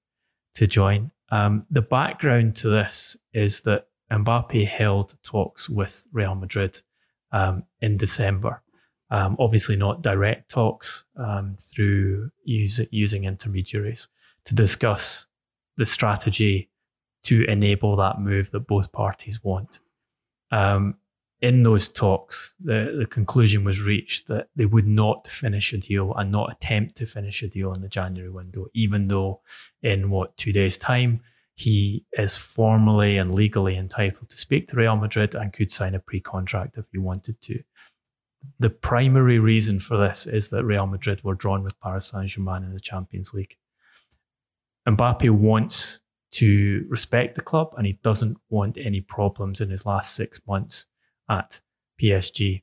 to 0.55 0.67
join. 0.67 1.11
Um, 1.31 1.67
the 1.71 1.83
background 1.83 2.57
to 2.57 2.69
this 2.69 3.17
is 3.33 3.63
that 3.63 3.87
Mbappe 4.11 4.67
held 4.67 5.15
talks 5.23 5.69
with 5.69 6.07
Real 6.13 6.35
Madrid 6.35 6.81
um, 7.33 7.65
in 7.81 7.97
December. 7.97 8.63
Um, 9.11 9.37
obviously, 9.41 9.77
not 9.77 10.03
direct 10.03 10.51
talks 10.51 11.05
um, 11.17 11.57
through 11.59 12.31
use, 12.45 12.81
using 12.91 13.25
intermediaries 13.25 14.09
to 14.45 14.55
discuss 14.55 15.27
the 15.77 15.87
strategy 15.87 16.71
to 17.25 17.45
enable 17.45 17.97
that 17.97 18.21
move 18.21 18.51
that 18.51 18.61
both 18.61 18.93
parties 18.93 19.43
want. 19.43 19.81
Um, 20.51 20.97
in 21.43 21.63
those 21.63 21.89
talks, 21.89 22.55
the, 22.63 22.97
the 22.99 23.07
conclusion 23.07 23.65
was 23.65 23.83
reached 23.83 24.29
that 24.29 24.49
they 24.55 24.67
would 24.67 24.87
not 24.87 25.27
finish 25.27 25.73
a 25.73 25.79
deal 25.79 26.13
and 26.15 26.31
not 26.31 26.53
attempt 26.53 26.97
to 26.97 27.07
finish 27.07 27.43
a 27.43 27.49
deal 27.49 27.73
in 27.73 27.81
the 27.81 27.89
January 27.89 28.31
window, 28.31 28.67
even 28.75 29.09
though 29.09 29.41
in 29.83 30.11
what, 30.11 30.37
two 30.37 30.53
days' 30.53 30.77
time, 30.77 31.21
he 31.55 32.05
is 32.13 32.37
formally 32.37 33.17
and 33.17 33.35
legally 33.35 33.77
entitled 33.77 34.29
to 34.29 34.37
speak 34.37 34.67
to 34.69 34.77
Real 34.77 34.97
Madrid 34.97 35.35
and 35.35 35.53
could 35.53 35.71
sign 35.71 35.95
a 35.95 36.01
pre 36.01 36.21
contract 36.21 36.77
if 36.77 36.89
he 36.93 36.99
wanted 36.99 37.41
to. 37.43 37.63
The 38.59 38.71
primary 38.71 39.39
reason 39.39 39.79
for 39.79 39.97
this 39.97 40.27
is 40.27 40.51
that 40.51 40.65
Real 40.65 40.87
Madrid 40.87 41.23
were 41.23 41.35
drawn 41.35 41.63
with 41.63 41.79
Paris 41.81 42.09
Saint 42.09 42.29
Germain 42.29 42.65
in 42.65 42.73
the 42.73 42.81
Champions 42.81 43.35
League. 43.35 43.57
Mbappe 44.89 45.31
wants 45.31 46.01
to 46.33 46.87
respect 46.89 47.35
the 47.35 47.43
club 47.43 47.75
and 47.77 47.87
he 47.87 47.99
doesn't 48.03 48.39
want 48.49 48.79
any 48.79 49.01
problems 49.01 49.61
in 49.61 49.69
his 49.69 49.85
last 49.85 50.15
six 50.15 50.41
months 50.47 50.87
at 51.31 51.61
PSG. 52.03 52.63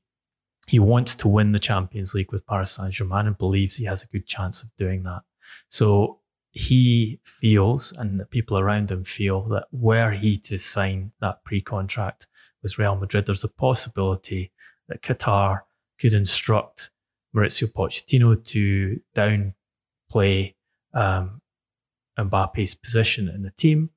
He 0.67 0.79
wants 0.79 1.15
to 1.15 1.27
win 1.27 1.53
the 1.53 1.59
Champions 1.59 2.13
League 2.13 2.31
with 2.31 2.45
Paris 2.45 2.71
Saint 2.71 2.91
Germain 2.91 3.25
and 3.25 3.37
believes 3.37 3.77
he 3.77 3.85
has 3.85 4.03
a 4.03 4.07
good 4.07 4.27
chance 4.27 4.61
of 4.61 4.75
doing 4.77 5.03
that. 5.03 5.21
So 5.69 6.19
he 6.51 7.19
feels 7.23 7.93
and 7.93 8.19
the 8.19 8.25
people 8.25 8.57
around 8.57 8.91
him 8.91 9.05
feel 9.05 9.43
that 9.49 9.67
were 9.71 10.11
he 10.11 10.37
to 10.37 10.57
sign 10.57 11.13
that 11.21 11.43
pre-contract 11.45 12.27
with 12.61 12.77
Real 12.77 12.95
Madrid, 12.95 13.25
there's 13.25 13.43
a 13.43 13.49
possibility 13.49 14.51
that 14.89 15.01
Qatar 15.01 15.61
could 15.99 16.13
instruct 16.13 16.89
Mauricio 17.35 17.71
Pochettino 17.71 18.43
to 18.43 18.99
downplay 19.15 20.55
um, 20.93 21.41
Mbappe's 22.17 22.73
position 22.73 23.29
in 23.29 23.43
the 23.43 23.51
team 23.51 23.91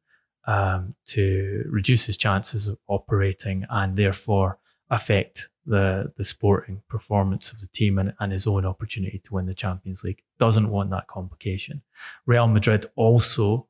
um, 0.46 0.90
to 1.06 1.64
reduce 1.68 2.06
his 2.06 2.16
chances 2.16 2.68
of 2.68 2.78
operating 2.88 3.64
and 3.70 3.96
therefore 3.96 4.58
affect 4.90 5.48
the 5.66 6.12
the 6.16 6.24
sporting 6.24 6.82
performance 6.88 7.52
of 7.52 7.60
the 7.60 7.68
team 7.68 7.98
and, 7.98 8.12
and 8.18 8.32
his 8.32 8.46
own 8.46 8.66
opportunity 8.66 9.18
to 9.18 9.34
win 9.34 9.46
the 9.46 9.54
Champions 9.54 10.02
League. 10.02 10.22
Doesn't 10.38 10.70
want 10.70 10.90
that 10.90 11.06
complication. 11.06 11.82
Real 12.26 12.48
Madrid 12.48 12.86
also 12.96 13.68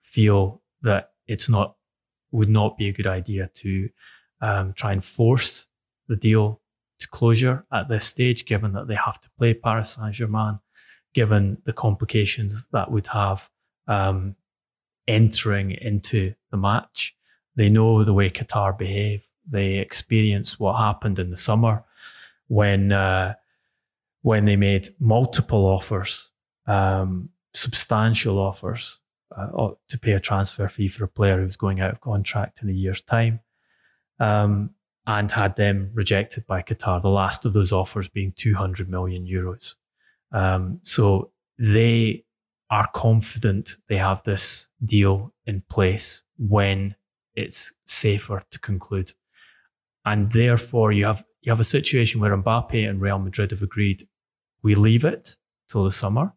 feel 0.00 0.62
that 0.82 1.12
it's 1.26 1.48
not 1.48 1.76
would 2.32 2.48
not 2.48 2.78
be 2.78 2.88
a 2.88 2.92
good 2.92 3.06
idea 3.06 3.50
to 3.54 3.88
um, 4.40 4.72
try 4.72 4.92
and 4.92 5.04
force 5.04 5.66
the 6.08 6.16
deal 6.16 6.60
to 7.00 7.08
closure 7.08 7.64
at 7.72 7.88
this 7.88 8.04
stage, 8.04 8.44
given 8.44 8.72
that 8.72 8.86
they 8.86 8.94
have 8.94 9.20
to 9.20 9.30
play 9.38 9.54
Paris 9.54 9.94
Saint 9.94 10.14
Germain, 10.14 10.60
given 11.14 11.58
the 11.64 11.72
complications 11.72 12.68
that 12.72 12.90
would 12.90 13.08
have 13.08 13.48
um, 13.88 14.36
entering 15.10 15.72
into 15.72 16.34
the 16.50 16.56
match. 16.56 17.16
They 17.56 17.68
know 17.68 18.04
the 18.04 18.14
way 18.14 18.30
Qatar 18.30 18.78
behave. 18.78 19.26
They 19.48 19.74
experience 19.74 20.58
what 20.58 20.78
happened 20.78 21.18
in 21.18 21.30
the 21.30 21.36
summer 21.36 21.84
when 22.46 22.92
uh, 22.92 23.34
when 24.22 24.44
they 24.44 24.56
made 24.56 24.88
multiple 24.98 25.66
offers, 25.66 26.30
um, 26.66 27.30
substantial 27.54 28.38
offers 28.38 29.00
uh, 29.36 29.70
to 29.88 29.98
pay 29.98 30.12
a 30.12 30.20
transfer 30.20 30.68
fee 30.68 30.88
for 30.88 31.04
a 31.04 31.08
player 31.08 31.38
who 31.38 31.44
was 31.44 31.56
going 31.56 31.80
out 31.80 31.90
of 31.90 32.00
contract 32.00 32.62
in 32.62 32.68
a 32.68 32.72
year's 32.72 33.02
time, 33.02 33.40
um, 34.18 34.70
and 35.06 35.32
had 35.32 35.56
them 35.56 35.90
rejected 35.94 36.46
by 36.46 36.62
Qatar. 36.62 37.00
The 37.00 37.08
last 37.08 37.44
of 37.44 37.52
those 37.52 37.72
offers 37.72 38.08
being 38.08 38.32
200 38.36 38.88
million 38.88 39.26
euros. 39.26 39.74
Um, 40.32 40.80
so 40.82 41.30
they 41.58 42.24
are 42.70 42.88
confident 42.94 43.76
they 43.88 43.96
have 43.96 44.22
this 44.22 44.68
deal 44.84 45.34
in 45.44 45.62
place 45.68 46.22
when 46.38 46.94
it's 47.34 47.72
safer 47.84 48.42
to 48.50 48.58
conclude. 48.58 49.12
And 50.04 50.32
therefore 50.32 50.92
you 50.92 51.04
have 51.04 51.24
you 51.42 51.50
have 51.50 51.60
a 51.60 51.64
situation 51.64 52.20
where 52.20 52.36
Mbappe 52.36 52.88
and 52.88 53.00
Real 53.00 53.18
Madrid 53.18 53.50
have 53.50 53.62
agreed 53.62 54.02
we 54.62 54.74
leave 54.74 55.04
it 55.04 55.36
till 55.68 55.84
the 55.84 55.90
summer. 55.90 56.34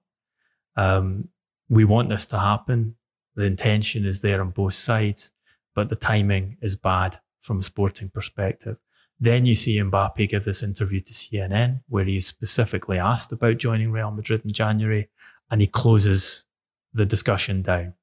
Um, 0.76 1.30
we 1.70 1.84
want 1.84 2.10
this 2.10 2.26
to 2.28 2.40
happen. 2.40 2.96
The 3.36 3.44
intention 3.44 4.06
is 4.06 4.22
there 4.22 4.42
on 4.42 4.52
both 4.52 4.76
sides, 4.76 5.32
but 5.76 5.90
the 5.90 5.96
timing 5.96 6.58
is 6.62 6.76
bad 6.76 7.18
from 7.42 7.60
a 7.60 7.64
sporting 7.64 8.10
perspective. 8.10 8.80
Then 9.20 9.46
you 9.46 9.56
see 9.56 9.78
Mbappe 9.78 10.30
give 10.30 10.44
this 10.44 10.64
interview 10.64 11.00
to 11.00 11.14
CNN 11.14 11.82
where 11.88 12.06
he's 12.06 12.28
specifically 12.28 12.98
asked 12.98 13.32
about 13.32 13.58
joining 13.58 13.92
Real 13.92 14.12
Madrid 14.12 14.42
in 14.44 14.52
January 14.52 15.10
and 15.54 15.62
he 15.62 15.68
closes 15.68 16.46
the 16.94 17.06
discussion 17.06 17.62
down, 17.62 17.94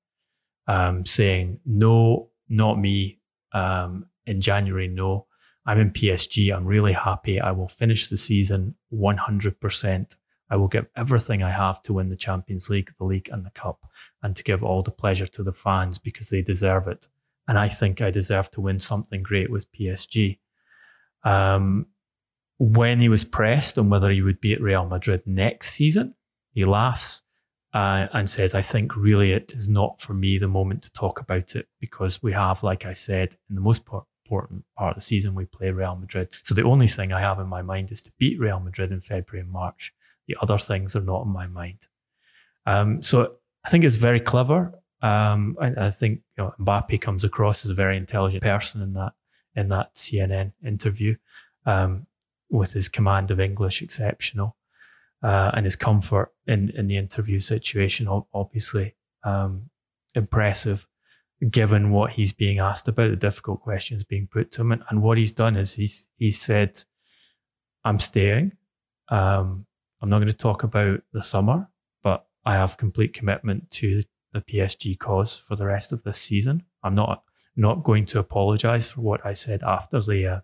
um, 0.68 1.04
saying, 1.04 1.58
No, 1.66 2.30
not 2.48 2.78
me. 2.78 3.18
Um, 3.52 4.06
in 4.24 4.40
January, 4.40 4.86
no. 4.86 5.26
I'm 5.66 5.80
in 5.80 5.90
PSG. 5.90 6.54
I'm 6.54 6.64
really 6.64 6.92
happy. 6.92 7.40
I 7.40 7.50
will 7.50 7.66
finish 7.66 8.06
the 8.06 8.16
season 8.16 8.76
100%. 8.94 10.14
I 10.48 10.56
will 10.56 10.68
give 10.68 10.86
everything 10.94 11.42
I 11.42 11.50
have 11.50 11.82
to 11.82 11.92
win 11.92 12.08
the 12.08 12.16
Champions 12.16 12.70
League, 12.70 12.92
the 13.00 13.04
league, 13.04 13.28
and 13.32 13.44
the 13.44 13.50
cup, 13.50 13.84
and 14.22 14.36
to 14.36 14.44
give 14.44 14.62
all 14.62 14.84
the 14.84 14.92
pleasure 14.92 15.26
to 15.26 15.42
the 15.42 15.50
fans 15.50 15.98
because 15.98 16.28
they 16.28 16.42
deserve 16.42 16.86
it. 16.86 17.08
And 17.48 17.58
I 17.58 17.66
think 17.66 18.00
I 18.00 18.12
deserve 18.12 18.52
to 18.52 18.60
win 18.60 18.78
something 18.78 19.24
great 19.24 19.50
with 19.50 19.72
PSG. 19.72 20.38
Um, 21.24 21.86
when 22.58 23.00
he 23.00 23.08
was 23.08 23.24
pressed 23.24 23.76
on 23.76 23.90
whether 23.90 24.10
he 24.10 24.22
would 24.22 24.40
be 24.40 24.52
at 24.52 24.60
Real 24.60 24.86
Madrid 24.86 25.22
next 25.26 25.70
season, 25.70 26.14
he 26.52 26.64
laughs 26.64 27.22
uh, 27.72 28.06
and 28.12 28.28
says, 28.28 28.54
I 28.54 28.62
think 28.62 28.96
really 28.96 29.32
it 29.32 29.52
is 29.54 29.68
not 29.68 30.00
for 30.00 30.12
me 30.12 30.38
the 30.38 30.48
moment 30.48 30.82
to 30.82 30.92
talk 30.92 31.20
about 31.20 31.54
it 31.54 31.68
because 31.80 32.22
we 32.22 32.32
have, 32.32 32.62
like 32.62 32.84
I 32.84 32.92
said, 32.92 33.36
in 33.48 33.54
the 33.54 33.60
most 33.60 33.82
important 34.24 34.64
part 34.76 34.90
of 34.90 34.96
the 34.96 35.00
season, 35.00 35.34
we 35.34 35.44
play 35.44 35.70
Real 35.70 35.96
Madrid. 35.96 36.32
So 36.42 36.54
the 36.54 36.64
only 36.64 36.88
thing 36.88 37.12
I 37.12 37.20
have 37.20 37.38
in 37.38 37.46
my 37.46 37.62
mind 37.62 37.92
is 37.92 38.02
to 38.02 38.12
beat 38.18 38.40
Real 38.40 38.60
Madrid 38.60 38.90
in 38.90 39.00
February 39.00 39.42
and 39.42 39.52
March. 39.52 39.92
The 40.26 40.36
other 40.42 40.58
things 40.58 40.96
are 40.96 41.02
not 41.02 41.22
in 41.22 41.28
my 41.28 41.46
mind. 41.46 41.86
Um, 42.66 43.02
so 43.02 43.36
I 43.64 43.70
think 43.70 43.84
it's 43.84 43.96
very 43.96 44.20
clever. 44.20 44.74
Um, 45.02 45.56
I, 45.60 45.86
I, 45.86 45.90
think 45.90 46.20
you 46.36 46.44
know, 46.44 46.54
Mbappe 46.60 47.00
comes 47.00 47.24
across 47.24 47.64
as 47.64 47.70
a 47.70 47.74
very 47.74 47.96
intelligent 47.96 48.42
person 48.42 48.82
in 48.82 48.92
that 48.94 49.12
in 49.56 49.68
that 49.68 49.94
CNN 49.94 50.52
interview, 50.64 51.16
um, 51.66 52.06
with 52.50 52.74
his 52.74 52.88
command 52.88 53.30
of 53.30 53.40
English 53.40 53.82
exceptional 53.82 54.56
uh, 55.22 55.50
and 55.54 55.66
his 55.66 55.76
comfort 55.76 56.32
in, 56.46 56.70
in 56.70 56.86
the 56.86 56.96
interview 56.96 57.40
situation, 57.40 58.08
obviously 58.32 58.94
um, 59.24 59.70
impressive, 60.14 60.86
given 61.50 61.90
what 61.90 62.12
he's 62.12 62.32
being 62.32 62.58
asked 62.58 62.88
about, 62.88 63.10
the 63.10 63.16
difficult 63.16 63.60
questions 63.60 64.04
being 64.04 64.28
put 64.30 64.50
to 64.52 64.62
him. 64.62 64.72
And, 64.72 64.82
and 64.88 65.02
what 65.02 65.18
he's 65.18 65.32
done 65.32 65.56
is 65.56 65.74
he's, 65.74 66.08
he 66.16 66.30
said, 66.30 66.82
I'm 67.84 67.98
staying. 67.98 68.52
Um, 69.08 69.66
I'm 70.00 70.08
not 70.08 70.18
going 70.18 70.28
to 70.28 70.36
talk 70.36 70.62
about 70.62 71.00
the 71.12 71.22
summer, 71.22 71.68
but 72.02 72.26
I 72.44 72.54
have 72.54 72.76
complete 72.76 73.12
commitment 73.12 73.70
to 73.72 74.02
the 74.32 74.40
PSG 74.40 74.98
cause 74.98 75.36
for 75.36 75.56
the 75.56 75.66
rest 75.66 75.92
of 75.92 76.02
this 76.02 76.18
season. 76.18 76.64
I'm 76.82 76.94
not 76.94 77.24
not 77.56 77.82
going 77.82 78.06
to 78.06 78.18
apologize 78.18 78.92
for 78.92 79.00
what 79.00 79.26
I 79.26 79.32
said 79.32 79.62
after 79.62 80.00
the 80.00 80.26
uh, 80.26 80.40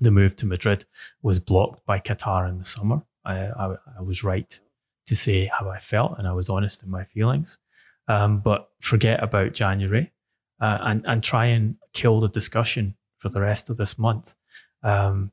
the 0.00 0.10
move 0.10 0.36
to 0.36 0.46
Madrid 0.46 0.84
was 1.20 1.38
blocked 1.38 1.84
by 1.84 1.98
Qatar 1.98 2.48
in 2.48 2.58
the 2.58 2.64
summer. 2.64 3.02
I, 3.24 3.36
I, 3.48 3.76
I, 3.98 4.02
was 4.02 4.24
right 4.24 4.60
to 5.06 5.16
say 5.16 5.50
how 5.58 5.68
I 5.68 5.78
felt 5.78 6.18
and 6.18 6.26
I 6.26 6.32
was 6.32 6.48
honest 6.48 6.82
in 6.82 6.90
my 6.90 7.04
feelings. 7.04 7.58
Um, 8.06 8.40
but 8.40 8.70
forget 8.80 9.22
about 9.22 9.52
January 9.52 10.12
uh, 10.60 10.78
and, 10.80 11.04
and 11.06 11.22
try 11.22 11.46
and 11.46 11.76
kill 11.92 12.20
the 12.20 12.28
discussion 12.28 12.96
for 13.18 13.28
the 13.28 13.40
rest 13.40 13.68
of 13.68 13.76
this 13.76 13.98
month. 13.98 14.34
Um, 14.82 15.32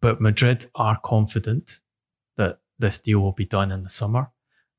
but 0.00 0.20
Madrid 0.20 0.66
are 0.74 0.98
confident 1.02 1.80
that 2.36 2.58
this 2.78 2.98
deal 2.98 3.20
will 3.20 3.32
be 3.32 3.46
done 3.46 3.72
in 3.72 3.82
the 3.82 3.88
summer 3.88 4.30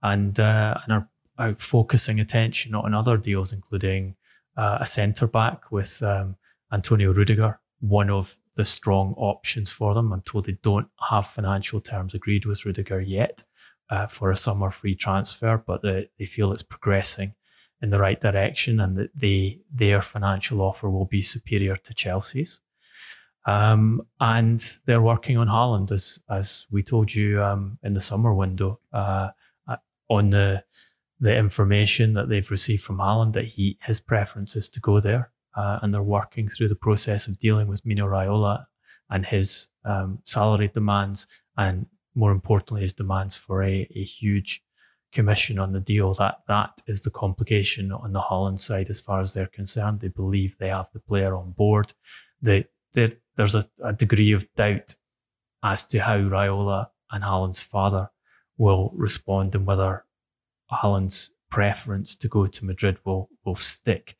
and, 0.01 0.39
uh, 0.39 0.75
and 0.83 0.93
are, 0.93 1.09
are, 1.37 1.55
focusing 1.55 2.19
attention 2.19 2.75
on 2.75 2.93
other 2.93 3.17
deals, 3.17 3.51
including 3.51 4.15
uh, 4.55 4.77
a 4.79 4.85
centre 4.85 5.27
back 5.27 5.71
with 5.71 6.03
um, 6.03 6.35
Antonio 6.71 7.11
Rudiger, 7.11 7.59
one 7.89 8.09
of 8.09 8.37
the 8.55 8.65
strong 8.65 9.13
options 9.17 9.71
for 9.71 9.93
them. 9.93 10.11
I'm 10.11 10.21
told 10.21 10.45
they 10.45 10.57
don't 10.61 10.87
have 11.09 11.27
financial 11.27 11.81
terms 11.81 12.13
agreed 12.13 12.45
with 12.45 12.65
Rudiger 12.65 13.01
yet 13.01 13.43
uh, 13.89 14.07
for 14.07 14.31
a 14.31 14.35
summer 14.35 14.69
free 14.69 14.95
transfer, 14.95 15.57
but 15.57 15.81
they, 15.81 16.09
they 16.17 16.25
feel 16.25 16.51
it's 16.51 16.63
progressing 16.63 17.35
in 17.81 17.89
the 17.89 17.99
right 17.99 18.19
direction 18.19 18.79
and 18.79 18.97
that 18.97 19.09
they, 19.15 19.59
their 19.71 20.01
financial 20.01 20.61
offer 20.61 20.89
will 20.89 21.05
be 21.05 21.21
superior 21.21 21.75
to 21.75 21.93
Chelsea's. 21.93 22.61
Um, 23.45 24.01
and 24.19 24.59
they're 24.85 25.01
working 25.01 25.37
on 25.37 25.47
Haaland, 25.47 25.91
as 25.91 26.19
as 26.27 26.65
we 26.71 26.81
told 26.81 27.13
you 27.13 27.43
um, 27.43 27.77
in 27.83 27.93
the 27.93 27.99
summer 27.99 28.33
window, 28.33 28.79
uh, 28.91 29.29
uh 29.67 29.75
on 30.09 30.31
the 30.31 30.63
the 31.19 31.37
information 31.37 32.13
that 32.13 32.27
they've 32.27 32.49
received 32.49 32.81
from 32.81 32.97
Haaland 32.97 33.33
that 33.33 33.45
he 33.45 33.77
his 33.83 33.99
preference 33.99 34.55
is 34.55 34.67
to 34.69 34.79
go 34.79 34.99
there 34.99 35.31
uh, 35.55 35.79
and 35.81 35.93
they're 35.93 36.03
working 36.03 36.47
through 36.47 36.67
the 36.67 36.75
process 36.75 37.27
of 37.27 37.39
dealing 37.39 37.67
with 37.67 37.85
Mino 37.85 38.07
Raiola 38.07 38.65
and 39.09 39.25
his 39.25 39.69
um, 39.83 40.19
salary 40.23 40.69
demands, 40.73 41.27
and 41.57 41.87
more 42.15 42.31
importantly, 42.31 42.81
his 42.81 42.93
demands 42.93 43.35
for 43.35 43.63
a, 43.63 43.87
a 43.95 44.03
huge 44.03 44.61
commission 45.11 45.59
on 45.59 45.71
the 45.71 45.79
deal. 45.79 46.13
That 46.13 46.39
that 46.47 46.81
is 46.87 47.03
the 47.03 47.11
complication 47.11 47.91
on 47.91 48.13
the 48.13 48.21
Haaland 48.21 48.59
side 48.59 48.89
as 48.89 49.01
far 49.01 49.21
as 49.21 49.33
they're 49.33 49.47
concerned. 49.47 49.99
They 49.99 50.07
believe 50.09 50.57
they 50.57 50.69
have 50.69 50.89
the 50.93 50.99
player 50.99 51.35
on 51.35 51.51
board. 51.51 51.93
They, 52.41 52.65
there's 52.93 53.55
a, 53.55 53.65
a 53.83 53.93
degree 53.93 54.31
of 54.31 54.47
doubt 54.55 54.95
as 55.63 55.85
to 55.87 55.99
how 55.99 56.17
Raiola 56.17 56.87
and 57.11 57.23
Haaland's 57.23 57.61
father 57.61 58.09
will 58.57 58.91
respond 58.95 59.53
and 59.55 59.65
whether 59.65 60.05
Haaland's 60.71 61.31
preference 61.49 62.15
to 62.17 62.27
go 62.27 62.45
to 62.45 62.65
Madrid 62.65 62.99
will 63.05 63.29
will 63.45 63.55
stick 63.55 64.17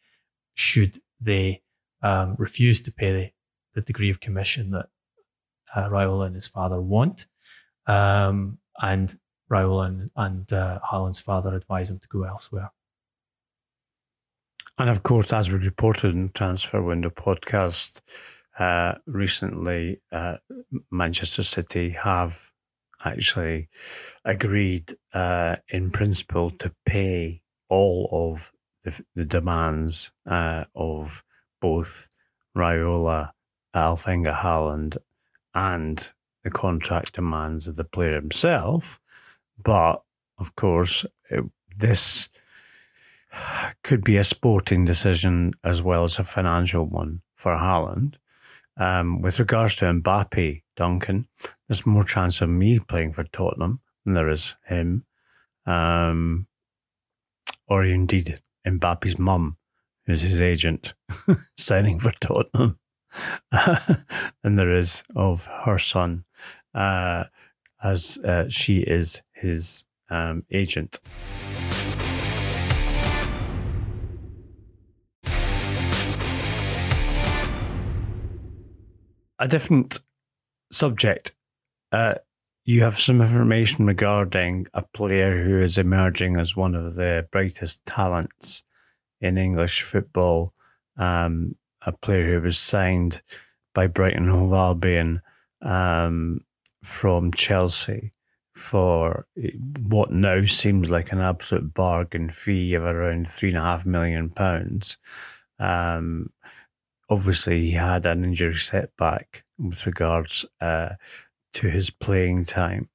should 0.54 1.00
they 1.26 1.62
um, 2.02 2.36
refuse 2.38 2.82
to 2.82 2.92
pay 2.92 3.34
the, 3.74 3.82
degree 3.82 4.10
of 4.10 4.22
commission 4.22 4.72
that 4.72 4.88
uh, 5.76 5.90
and 6.26 6.36
his 6.36 6.48
father 6.48 6.80
want. 6.80 7.26
Um, 7.88 8.60
and 8.82 9.14
Raiola 9.52 9.86
and, 9.88 10.12
and 10.16 10.54
uh, 10.54 10.80
father 11.20 11.54
advise 11.54 11.90
him 11.90 12.00
to 12.00 12.08
go 12.08 12.24
elsewhere. 12.24 12.72
And 14.78 14.90
of 14.90 15.04
course, 15.04 15.32
as 15.32 15.52
we 15.52 15.58
reported 15.60 16.16
in 16.16 16.30
Transfer 16.30 16.82
Window 16.82 17.10
podcast 17.10 18.02
uh, 18.60 18.96
recently, 19.06 20.02
uh, 20.12 20.38
Manchester 20.92 21.44
City 21.44 21.92
have 21.92 22.52
actually 23.04 23.70
agreed 24.26 24.96
uh, 25.14 25.58
in 25.70 25.92
principle 25.92 26.50
to 26.50 26.74
pay 26.86 27.42
all 27.70 28.10
of 28.12 28.52
the, 28.86 29.04
the 29.16 29.26
demands 29.26 30.12
uh, 30.26 30.66
of 30.76 31.24
both 31.60 32.08
Raiola, 32.56 33.32
Alf-Inge 33.74 34.28
Haaland, 34.28 34.98
and 35.54 36.12
the 36.44 36.52
contract 36.52 37.16
demands 37.16 37.68
of 37.68 37.76
the 37.76 37.84
player 37.84 38.14
himself. 38.14 39.00
But 39.62 40.04
of 40.38 40.56
course, 40.56 41.06
it, 41.30 41.44
this 41.76 42.30
could 43.84 44.04
be 44.04 44.18
a 44.18 44.24
sporting 44.24 44.86
decision 44.86 45.54
as 45.64 45.82
well 45.82 46.04
as 46.04 46.20
a 46.20 46.24
financial 46.24 46.86
one 46.86 47.22
for 47.36 47.54
Haaland. 47.54 48.16
Um, 48.78 49.22
with 49.22 49.40
regards 49.40 49.76
to 49.76 49.86
Mbappe, 49.86 50.62
Duncan, 50.76 51.28
there's 51.68 51.86
more 51.86 52.04
chance 52.04 52.42
of 52.42 52.50
me 52.50 52.80
playing 52.80 53.14
for 53.14 53.24
Tottenham 53.24 53.80
than 54.04 54.14
there 54.14 54.30
is 54.30 54.56
him, 54.66 55.06
um, 55.66 56.48
or 57.68 57.84
indeed 57.84 58.40
Mbappe's 58.66 59.20
mum, 59.20 59.58
who's 60.06 60.22
his 60.22 60.42
agent, 60.42 60.94
signing 61.58 62.00
for 62.00 62.12
Tottenham, 62.20 62.80
than 64.44 64.56
there 64.56 64.76
is 64.76 65.04
of 65.16 65.46
her 65.66 65.78
son, 65.78 66.26
uh, 66.74 67.26
as 67.84 68.18
uh, 68.26 68.46
she 68.50 68.80
is 68.80 69.22
his 69.34 69.86
um, 70.10 70.44
agent. 70.52 71.00
A 79.38 79.48
different 79.48 80.00
subject. 80.72 81.36
Uh, 81.92 82.16
you 82.66 82.82
have 82.82 82.98
some 82.98 83.22
information 83.22 83.86
regarding 83.86 84.66
a 84.74 84.82
player 84.82 85.44
who 85.44 85.62
is 85.62 85.78
emerging 85.78 86.38
as 86.38 86.56
one 86.56 86.74
of 86.74 86.96
the 86.96 87.28
brightest 87.32 87.86
talents 87.86 88.64
in 89.22 89.38
English 89.38 89.84
football. 89.84 90.52
Um, 90.98 91.56
a 91.86 91.92
player 91.92 92.34
who 92.34 92.42
was 92.42 92.58
signed 92.58 93.22
by 93.76 93.86
Brighton 93.86 94.28
Hove 94.28 94.54
Albion 94.54 95.22
um, 95.62 96.42
from 96.84 97.32
Chelsea 97.32 98.14
for 98.56 99.28
what 99.84 100.12
now 100.12 100.44
seems 100.46 100.90
like 100.90 101.12
an 101.12 101.20
absolute 101.20 101.74
bargain 101.74 102.32
fee 102.32 102.74
of 102.74 102.84
around 102.84 103.28
three 103.28 103.50
and 103.50 103.58
a 103.58 103.62
half 103.62 103.86
million 103.86 104.30
pounds. 104.30 104.98
Um, 105.60 106.32
obviously, 107.10 107.62
he 107.62 107.72
had 107.72 108.08
an 108.08 108.24
injury 108.24 108.56
setback 108.56 109.44
with 109.60 109.86
regards 109.86 110.46
uh, 110.62 110.90
to 111.56 111.70
his 111.70 111.90
playing 111.90 112.44
time, 112.44 112.90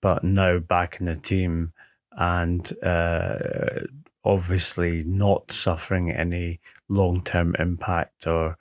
but 0.00 0.24
now 0.24 0.58
back 0.58 1.00
in 1.00 1.06
the 1.06 1.14
team 1.14 1.72
and 2.12 2.72
uh, 2.82 3.80
obviously 4.24 5.04
not 5.04 5.50
suffering 5.52 6.10
any 6.10 6.60
long 6.88 7.20
term 7.22 7.54
impact 7.58 8.26
or 8.26 8.56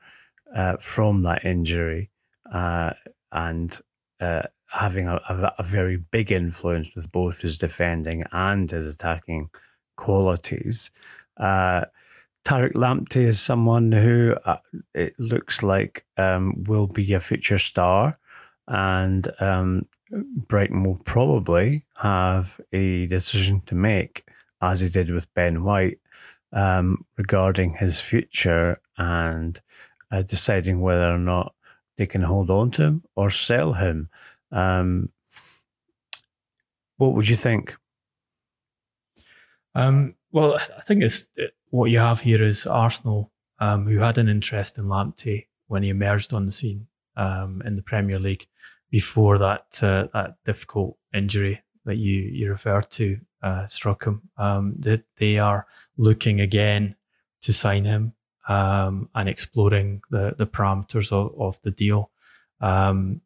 uh, 0.56 0.78
from 0.78 1.24
that 1.24 1.46
injury 1.46 2.10
uh, 2.52 2.92
and 3.32 3.80
uh, 4.20 4.44
having 4.68 5.08
a, 5.08 5.16
a, 5.16 5.54
a, 5.60 5.64
very 5.64 5.98
big 5.98 6.32
influence 6.32 6.94
with 6.96 7.12
both 7.12 7.42
his 7.42 7.58
defending 7.58 8.24
and 8.32 8.72
his 8.72 8.88
attacking 8.88 9.50
qualities. 9.96 10.92
Uh, 11.38 11.86
Tariq 12.46 12.74
Lamptey 12.74 13.24
is 13.24 13.40
someone 13.40 13.92
who 13.92 14.36
uh, 14.46 14.58
it 14.94 15.20
looks 15.20 15.62
like 15.62 16.06
um, 16.18 16.64
will 16.64 16.88
be 16.88 17.14
a 17.14 17.20
future 17.20 17.58
star, 17.58 18.18
and 18.70 19.28
um, 19.40 19.88
Brighton 20.12 20.84
will 20.84 21.00
probably 21.04 21.82
have 21.98 22.62
a 22.72 23.08
decision 23.08 23.62
to 23.62 23.76
make, 23.76 24.24
as 24.62 24.80
he 24.80 24.90
did 24.90 25.10
with 25.10 25.34
Ben 25.34 25.64
White, 25.64 26.00
um, 26.54 27.06
regarding 27.18 27.74
his 27.74 28.00
future 28.00 28.80
and 28.98 29.60
uh, 30.12 30.22
deciding 30.22 30.82
whether 30.82 31.12
or 31.12 31.18
not 31.18 31.54
they 31.98 32.06
can 32.06 32.22
hold 32.22 32.50
on 32.50 32.70
to 32.72 32.84
him 32.84 33.04
or 33.16 33.30
sell 33.30 33.74
him. 33.74 34.10
Um, 34.52 35.10
what 36.98 37.14
would 37.14 37.28
you 37.28 37.36
think? 37.36 37.76
Um, 39.74 40.16
well, 40.32 40.56
I 40.56 40.82
think 40.82 41.02
it's 41.02 41.28
what 41.70 41.90
you 41.90 42.00
have 42.00 42.22
here 42.22 42.44
is 42.44 42.68
Arsenal, 42.68 43.32
um, 43.60 43.88
who 43.88 43.98
had 43.98 44.18
an 44.18 44.30
interest 44.30 44.78
in 44.78 44.86
Lamptey 44.86 45.48
when 45.68 45.84
he 45.84 45.90
emerged 45.90 46.34
on 46.34 46.46
the 46.46 46.52
scene 46.52 46.88
um, 47.20 47.62
in 47.66 47.76
the 47.76 47.82
Premier 47.82 48.18
League 48.18 48.48
before 48.90 49.38
that 49.38 49.84
uh, 49.84 50.08
that 50.14 50.36
difficult 50.46 50.98
injury 51.14 51.62
that 51.86 51.98
you 51.98 52.22
you 52.22 52.50
referred 52.50 52.90
to 52.92 53.20
uh, 53.44 53.66
struck 53.68 54.06
him. 54.06 54.30
Um, 54.38 54.76
that 54.80 55.04
they, 55.18 55.38
are 55.38 55.68
looking 55.98 56.42
again 56.42 56.96
to 57.42 57.54
sign 57.54 57.86
him 57.86 58.14
um, 58.48 59.10
and 59.14 59.30
exploring 59.30 60.02
the 60.10 60.34
the 60.38 60.48
parameters 60.48 61.12
of, 61.12 61.40
of 61.40 61.62
the 61.62 61.72
deal. 61.72 62.12
Um, 62.62 63.22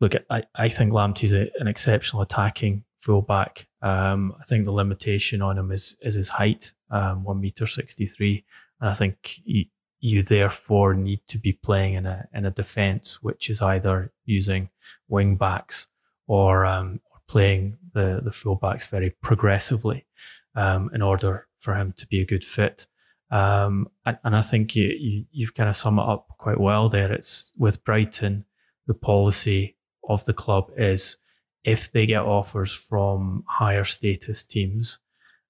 look, 0.00 0.14
I, 0.30 0.42
I 0.54 0.68
think 0.68 0.92
Lamptey's 0.92 1.34
a, 1.34 1.50
an 1.60 1.68
exceptional 1.68 2.22
attacking 2.22 2.84
fullback. 2.96 3.68
Um, 3.80 4.34
I 4.40 4.42
think 4.42 4.64
the 4.64 4.72
limitation 4.72 5.42
on 5.42 5.58
him 5.58 5.70
is 5.70 5.96
is 6.02 6.14
his 6.14 6.30
height, 6.30 6.72
um, 6.90 7.24
one 7.24 7.40
meter 7.40 7.66
sixty 7.66 8.06
three. 8.06 8.44
I 8.80 8.92
think 8.92 9.40
he, 9.44 9.70
you 10.00 10.22
therefore 10.22 10.94
need 10.94 11.20
to 11.26 11.38
be 11.38 11.52
playing 11.52 11.94
in 11.94 12.06
a 12.06 12.28
in 12.32 12.46
a 12.46 12.50
defence 12.50 13.22
which 13.22 13.50
is 13.50 13.60
either 13.60 14.12
using 14.24 14.70
wing 15.08 15.36
backs 15.36 15.88
or 16.26 16.64
um, 16.64 17.00
playing 17.26 17.78
the 17.94 18.20
the 18.22 18.30
fullbacks 18.30 18.88
very 18.88 19.10
progressively 19.22 20.06
um, 20.54 20.90
in 20.94 21.02
order 21.02 21.46
for 21.58 21.74
him 21.74 21.92
to 21.92 22.06
be 22.06 22.20
a 22.20 22.26
good 22.26 22.44
fit. 22.44 22.86
Um, 23.30 23.88
and, 24.06 24.18
and, 24.24 24.34
I 24.34 24.40
think 24.40 24.74
you, 24.74 24.88
you 24.88 25.24
you've 25.30 25.54
kind 25.54 25.68
of 25.68 25.76
summed 25.76 25.98
it 25.98 26.08
up 26.08 26.28
quite 26.38 26.58
well 26.58 26.88
there. 26.88 27.12
It's 27.12 27.52
with 27.58 27.84
Brighton, 27.84 28.46
the 28.86 28.94
policy 28.94 29.76
of 30.08 30.24
the 30.24 30.32
club 30.32 30.70
is 30.78 31.18
if 31.62 31.92
they 31.92 32.06
get 32.06 32.22
offers 32.22 32.74
from 32.74 33.44
higher 33.46 33.84
status 33.84 34.44
teams, 34.44 35.00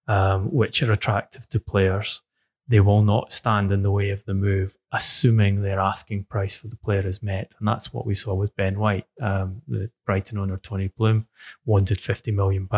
um, 0.09 0.53
which 0.53 0.83
are 0.83 0.91
attractive 0.91 1.49
to 1.51 1.61
players, 1.61 2.23
they 2.69 2.81
will 2.81 3.03
not 3.03 3.33
stand 3.33 3.73
in 3.73 3.83
the 3.83 3.91
way 3.91 4.11
of 4.11 4.27
the 4.27 4.35
move, 4.35 4.77
assuming 4.93 5.63
their 5.63 5.81
asking 5.81 6.25
price 6.25 6.57
for 6.57 6.69
the 6.69 6.77
player 6.77 7.07
is 7.07 7.23
met. 7.23 7.55
And 7.59 7.67
that's 7.67 7.95
what 7.95 8.05
we 8.05 8.15
saw 8.15 8.35
with 8.35 8.55
Ben 8.57 8.79
White. 8.79 9.07
Um, 9.21 9.63
the 9.67 9.91
Brighton 10.05 10.37
owner, 10.37 10.59
Tony 10.59 10.89
Bloom, 10.89 11.27
wanted 11.65 11.97
£50 11.97 12.35
million 12.35 12.69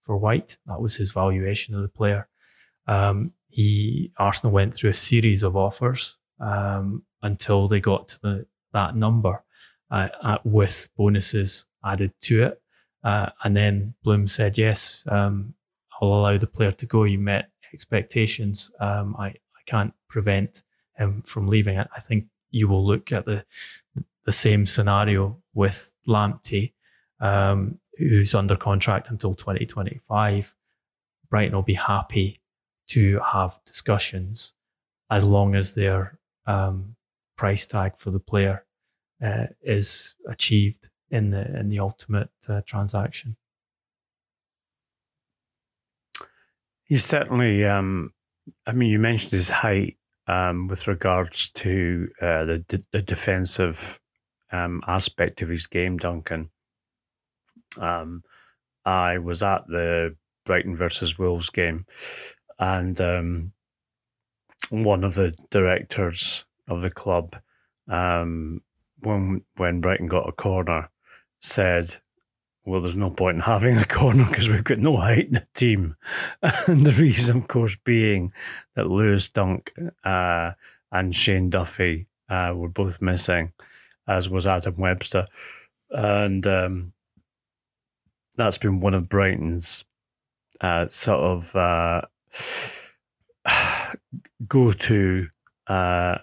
for 0.00 0.16
White. 0.16 0.58
That 0.66 0.80
was 0.80 0.96
his 0.96 1.12
valuation 1.12 1.74
of 1.74 1.82
the 1.82 1.88
player. 1.88 2.28
Um, 2.86 3.32
he 3.48 4.12
Arsenal 4.16 4.52
went 4.52 4.74
through 4.74 4.90
a 4.90 4.94
series 4.94 5.42
of 5.42 5.56
offers 5.56 6.18
um, 6.40 7.02
until 7.20 7.66
they 7.66 7.80
got 7.80 8.08
to 8.08 8.20
the, 8.20 8.46
that 8.72 8.94
number 8.96 9.42
uh, 9.90 10.08
uh, 10.22 10.38
with 10.44 10.88
bonuses 10.96 11.66
added 11.84 12.12
to 12.22 12.44
it. 12.44 12.62
Uh, 13.04 13.30
and 13.42 13.56
then 13.56 13.94
Bloom 14.04 14.28
said, 14.28 14.56
yes, 14.56 15.04
um, 15.10 15.54
I'll 16.00 16.08
allow 16.08 16.38
the 16.38 16.46
player 16.46 16.72
to 16.72 16.86
go. 16.86 17.04
You 17.04 17.18
met 17.18 17.50
expectations. 17.72 18.72
Um, 18.80 19.16
I, 19.18 19.26
I 19.28 19.62
can't 19.66 19.94
prevent 20.08 20.62
him 20.96 21.22
from 21.22 21.48
leaving. 21.48 21.78
I, 21.78 22.00
think 22.00 22.26
you 22.50 22.68
will 22.68 22.84
look 22.84 23.12
at 23.12 23.24
the 23.24 23.44
the 24.24 24.32
same 24.32 24.66
scenario 24.66 25.42
with 25.52 25.92
Lamptey, 26.06 26.74
um, 27.20 27.78
who's 27.98 28.34
under 28.34 28.56
contract 28.56 29.10
until 29.10 29.34
2025. 29.34 30.54
Brighton 31.28 31.54
will 31.54 31.62
be 31.62 31.74
happy 31.74 32.40
to 32.88 33.20
have 33.32 33.58
discussions 33.64 34.54
as 35.10 35.24
long 35.24 35.54
as 35.54 35.74
their 35.74 36.18
um, 36.46 36.96
price 37.36 37.66
tag 37.66 37.96
for 37.96 38.10
the 38.10 38.20
player 38.20 38.64
uh, 39.24 39.46
is 39.62 40.14
achieved 40.28 40.88
in 41.10 41.30
the 41.30 41.58
in 41.58 41.68
the 41.68 41.78
ultimate 41.78 42.30
uh, 42.48 42.60
transaction. 42.66 43.36
He's 46.92 47.06
certainly. 47.06 47.64
Um, 47.64 48.12
I 48.66 48.72
mean, 48.72 48.90
you 48.90 48.98
mentioned 48.98 49.30
his 49.30 49.48
height 49.48 49.96
um, 50.26 50.68
with 50.68 50.86
regards 50.86 51.48
to 51.52 52.10
uh, 52.20 52.44
the 52.44 52.84
the 52.92 53.00
defensive 53.00 53.98
um, 54.50 54.82
aspect 54.86 55.40
of 55.40 55.48
his 55.48 55.66
game, 55.66 55.96
Duncan. 55.96 56.50
Um, 57.80 58.24
I 58.84 59.16
was 59.16 59.42
at 59.42 59.66
the 59.68 60.16
Brighton 60.44 60.76
versus 60.76 61.18
Wolves 61.18 61.48
game, 61.48 61.86
and 62.58 63.00
um, 63.00 63.52
one 64.68 65.02
of 65.02 65.14
the 65.14 65.34
directors 65.48 66.44
of 66.68 66.82
the 66.82 66.90
club, 66.90 67.34
um, 67.88 68.60
when 69.00 69.46
when 69.56 69.80
Brighton 69.80 70.08
got 70.08 70.28
a 70.28 70.32
corner, 70.32 70.90
said 71.40 72.00
well, 72.64 72.80
there's 72.80 72.96
no 72.96 73.10
point 73.10 73.36
in 73.36 73.40
having 73.40 73.76
a 73.76 73.84
corner 73.84 74.24
because 74.28 74.48
we've 74.48 74.64
got 74.64 74.78
no 74.78 74.96
height 74.96 75.26
in 75.26 75.32
the 75.32 75.46
team. 75.54 75.96
And 76.68 76.86
the 76.86 77.00
reason, 77.00 77.38
of 77.38 77.48
course, 77.48 77.76
being 77.76 78.32
that 78.74 78.88
Lewis 78.88 79.28
Dunk 79.28 79.72
uh, 80.04 80.52
and 80.92 81.14
Shane 81.14 81.50
Duffy 81.50 82.06
uh, 82.28 82.52
were 82.54 82.68
both 82.68 83.02
missing, 83.02 83.52
as 84.06 84.28
was 84.28 84.46
Adam 84.46 84.76
Webster. 84.78 85.26
And 85.90 86.46
um, 86.46 86.92
that's 88.36 88.58
been 88.58 88.80
one 88.80 88.94
of 88.94 89.08
Brighton's 89.08 89.84
uh, 90.60 90.86
sort 90.86 91.20
of 91.20 91.56
uh, 91.56 92.02
go 94.46 94.70
to 94.70 95.28
uh, 95.66 96.18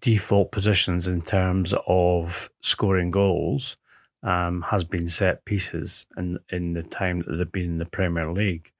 default 0.00 0.52
positions 0.52 1.08
in 1.08 1.20
terms 1.20 1.74
of 1.86 2.50
scoring 2.62 3.10
goals 3.10 3.76
um, 4.22 4.62
has 4.62 4.84
been 4.84 5.08
set 5.08 5.44
pieces 5.44 6.06
in 6.16 6.38
in 6.50 6.72
the 6.72 6.82
time 6.82 7.20
that 7.20 7.36
they've 7.36 7.52
been 7.52 7.64
in 7.64 7.78
the 7.78 7.86
Premier 7.86 8.30
League. 8.32 8.72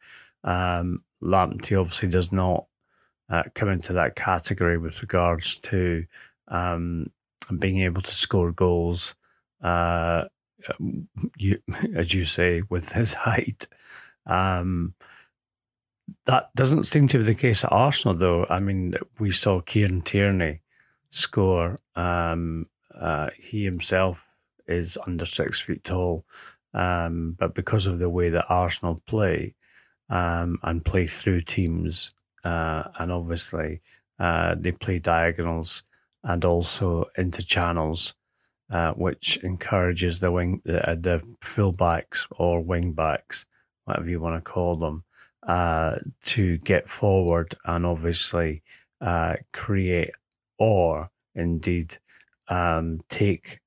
Um, 0.45 1.03
Lamptey 1.23 1.79
obviously 1.79 2.09
does 2.09 2.33
not 2.33 2.67
uh, 3.29 3.45
come 3.55 3.69
into 3.69 3.93
that 3.93 4.17
category 4.17 4.79
with 4.79 5.01
regards 5.03 5.57
to 5.57 6.05
um, 6.49 7.11
being 7.59 7.81
able 7.81 8.03
to 8.03 8.15
score 8.15 8.53
goals. 8.53 9.15
Uh, 9.63 10.25
you, 11.37 11.59
as 11.95 12.13
you 12.15 12.25
say, 12.25 12.63
with 12.69 12.93
his 12.93 13.15
height. 13.15 13.67
Um, 14.27 14.95
that 16.27 16.51
doesn't 16.55 16.85
seem 16.85 17.09
to 17.09 17.19
be 17.19 17.25
the 17.25 17.35
case 17.35 17.65
at 17.65 17.73
Arsenal, 17.73 18.17
though. 18.17 18.47
I 18.51 18.61
mean, 18.61 18.95
we 19.19 19.31
saw 19.31 19.61
Kieran 19.61 20.01
Tierney 20.01 20.61
score. 21.11 21.79
Um, 21.95 22.67
uh, 22.95 23.31
he 23.39 23.65
himself 23.65 24.27
is 24.71 24.99
under 25.07 25.25
six 25.27 25.61
feet 25.61 25.85
tall. 25.85 26.25
Um, 26.73 27.37
but 27.39 27.55
because 27.55 27.87
of 27.87 27.99
the 27.99 28.11
way 28.11 28.31
that 28.31 28.47
Arsenal 28.49 29.01
play 29.07 29.55
um, 30.09 30.59
and 30.63 30.85
play 30.85 31.07
through 31.07 31.43
teams, 31.43 32.13
uh, 32.45 32.85
and 32.99 33.13
obviously 33.13 33.81
uh, 34.19 34.55
they 34.59 34.73
play 34.73 34.99
diagonals 34.99 35.83
and 36.23 36.45
also 36.45 37.07
into 37.17 37.45
channels, 37.45 38.15
uh, 38.71 38.93
which 38.93 39.39
encourages 39.39 40.21
the 40.21 40.31
wing, 40.31 40.61
the, 40.65 40.99
the 41.01 41.23
fullbacks 41.41 42.27
or 42.39 42.61
wing 42.61 42.93
backs, 42.93 43.47
whatever 43.85 44.09
you 44.09 44.21
want 44.21 44.37
to 44.37 44.41
call 44.41 44.77
them, 44.77 45.05
uh, 45.47 45.97
to 46.23 46.59
get 46.59 46.89
forward 46.89 47.55
and 47.65 47.87
obviously 47.87 48.63
uh, 49.01 49.35
create 49.53 50.11
or 50.59 51.11
indeed 51.35 51.97
um, 52.49 53.01
take 53.09 53.61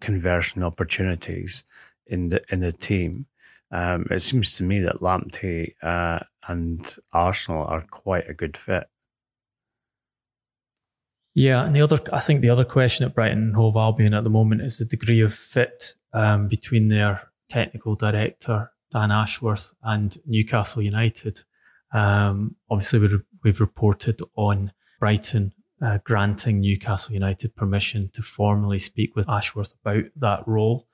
conversion 0.00 0.62
opportunities 0.62 1.64
in 2.06 2.28
the 2.28 2.42
in 2.50 2.60
the 2.60 2.72
team. 2.72 3.26
Um, 3.70 4.06
it 4.10 4.20
seems 4.20 4.56
to 4.56 4.62
me 4.62 4.80
that 4.80 5.00
Lamptey 5.00 5.74
uh, 5.82 6.20
and 6.46 6.96
Arsenal 7.12 7.64
are 7.64 7.82
quite 7.90 8.28
a 8.28 8.34
good 8.34 8.56
fit. 8.56 8.84
Yeah, 11.34 11.66
and 11.66 11.76
the 11.76 11.82
other, 11.82 11.98
I 12.12 12.20
think 12.20 12.40
the 12.40 12.48
other 12.48 12.64
question 12.64 13.04
at 13.04 13.14
Brighton 13.14 13.38
and 13.38 13.56
Hove 13.56 13.76
Albion 13.76 14.14
at 14.14 14.24
the 14.24 14.30
moment 14.30 14.62
is 14.62 14.78
the 14.78 14.86
degree 14.86 15.20
of 15.20 15.34
fit 15.34 15.94
um, 16.14 16.48
between 16.48 16.88
their 16.88 17.30
technical 17.50 17.94
director 17.94 18.70
Dan 18.92 19.10
Ashworth 19.10 19.74
and 19.82 20.16
Newcastle 20.26 20.80
United. 20.80 21.42
Um, 21.92 22.56
obviously, 22.70 23.00
we 23.00 23.18
we've 23.44 23.60
reported 23.60 24.20
on 24.36 24.72
Brighton 24.98 25.52
uh, 25.82 25.98
granting 26.04 26.60
Newcastle 26.60 27.14
United 27.14 27.54
permission 27.54 28.10
to 28.14 28.22
formally 28.22 28.78
speak 28.78 29.14
with 29.14 29.28
Ashworth 29.28 29.74
about 29.84 30.04
that 30.16 30.46
role 30.46 30.86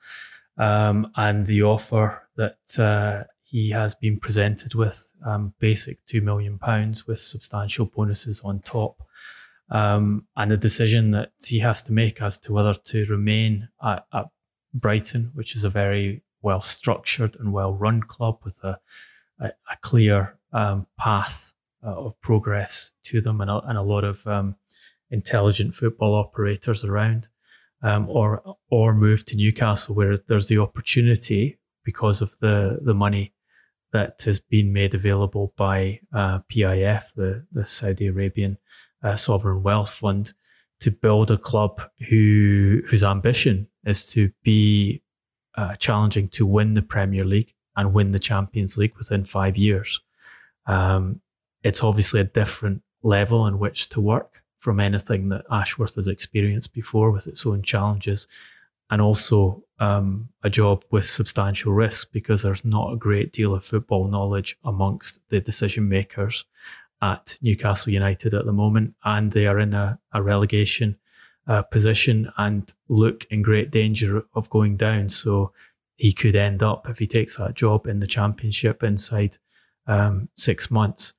um, 0.57 1.11
and 1.15 1.45
the 1.45 1.63
offer 1.63 2.27
that 2.35 2.79
uh, 2.79 3.23
he 3.43 3.71
has 3.71 3.95
been 3.95 4.19
presented 4.19 4.75
with 4.75 5.13
um, 5.25 5.53
basic 5.59 6.05
£2 6.05 6.21
million 6.21 6.59
with 7.07 7.19
substantial 7.19 7.85
bonuses 7.85 8.41
on 8.41 8.59
top. 8.61 9.03
Um, 9.69 10.27
and 10.35 10.51
the 10.51 10.57
decision 10.57 11.11
that 11.11 11.31
he 11.43 11.59
has 11.59 11.81
to 11.83 11.93
make 11.93 12.21
as 12.21 12.37
to 12.39 12.53
whether 12.53 12.73
to 12.73 13.05
remain 13.05 13.69
at, 13.81 14.05
at 14.13 14.25
Brighton, 14.73 15.31
which 15.33 15.55
is 15.55 15.63
a 15.63 15.69
very 15.69 16.23
well 16.41 16.61
structured 16.61 17.35
and 17.39 17.53
well 17.53 17.73
run 17.73 18.01
club 18.01 18.39
with 18.43 18.59
a, 18.63 18.79
a, 19.39 19.51
a 19.71 19.77
clear 19.81 20.37
um, 20.51 20.87
path 20.99 21.53
uh, 21.85 21.95
of 21.95 22.19
progress 22.21 22.91
to 23.03 23.21
them 23.21 23.41
and 23.41 23.49
a, 23.49 23.59
and 23.65 23.77
a 23.77 23.81
lot 23.81 24.03
of 24.03 24.25
um, 24.27 24.55
intelligent 25.13 25.73
football 25.75 26.15
operators 26.15 26.83
around, 26.83 27.29
um, 27.81 28.09
or 28.09 28.41
or 28.69 28.93
move 28.93 29.23
to 29.25 29.37
Newcastle 29.37 29.95
where 29.95 30.17
there's 30.17 30.47
the 30.47 30.57
opportunity 30.57 31.59
because 31.85 32.21
of 32.21 32.37
the 32.39 32.79
the 32.81 32.93
money 32.93 33.33
that 33.91 34.21
has 34.25 34.39
been 34.39 34.73
made 34.73 34.93
available 34.95 35.53
by 35.55 35.99
uh, 36.13 36.39
PIF, 36.49 37.13
the 37.15 37.45
the 37.51 37.63
Saudi 37.63 38.07
Arabian 38.07 38.57
uh, 39.03 39.15
sovereign 39.15 39.61
wealth 39.63 39.93
fund, 39.93 40.33
to 40.79 40.91
build 40.91 41.29
a 41.31 41.37
club 41.37 41.81
who 42.09 42.81
whose 42.89 43.03
ambition 43.03 43.67
is 43.85 44.09
to 44.11 44.31
be 44.43 45.03
uh, 45.55 45.75
challenging 45.75 46.27
to 46.29 46.45
win 46.45 46.73
the 46.73 46.81
Premier 46.81 47.23
League 47.23 47.53
and 47.75 47.93
win 47.93 48.11
the 48.11 48.19
Champions 48.19 48.77
League 48.77 48.95
within 48.97 49.23
five 49.25 49.57
years. 49.57 50.01
Um, 50.65 51.21
it's 51.63 51.83
obviously 51.83 52.19
a 52.19 52.25
different 52.25 52.81
level 53.03 53.45
in 53.47 53.59
which 53.59 53.89
to 53.89 54.01
work 54.01 54.42
from 54.57 54.79
anything 54.79 55.29
that 55.29 55.45
Ashworth 55.51 55.95
has 55.95 56.07
experienced 56.07 56.73
before 56.73 57.11
with 57.11 57.27
its 57.27 57.45
own 57.45 57.61
challenges, 57.61 58.27
and 58.89 59.01
also 59.01 59.63
um, 59.79 60.29
a 60.43 60.49
job 60.49 60.83
with 60.91 61.05
substantial 61.05 61.73
risk 61.73 62.11
because 62.11 62.43
there's 62.43 62.63
not 62.63 62.93
a 62.93 62.97
great 62.97 63.31
deal 63.31 63.53
of 63.53 63.65
football 63.65 64.07
knowledge 64.07 64.57
amongst 64.63 65.19
the 65.29 65.39
decision 65.39 65.89
makers 65.89 66.45
at 67.01 67.37
Newcastle 67.41 67.91
United 67.91 68.33
at 68.33 68.45
the 68.45 68.53
moment, 68.53 68.93
and 69.03 69.31
they 69.31 69.45
are 69.45 69.59
in 69.59 69.73
a, 69.73 69.99
a 70.13 70.21
relegation 70.21 70.97
uh, 71.47 71.61
position 71.61 72.31
and 72.37 72.71
look 72.87 73.25
in 73.29 73.41
great 73.41 73.71
danger 73.71 74.23
of 74.33 74.49
going 74.49 74.77
down. 74.77 75.09
So 75.09 75.51
he 75.97 76.13
could 76.13 76.35
end 76.35 76.63
up, 76.63 76.87
if 76.89 76.99
he 76.99 77.07
takes 77.07 77.37
that 77.37 77.55
job, 77.55 77.87
in 77.87 77.99
the 77.99 78.07
Championship 78.07 78.83
inside 78.83 79.37
um, 79.87 80.29
six 80.35 80.71
months. 80.71 81.13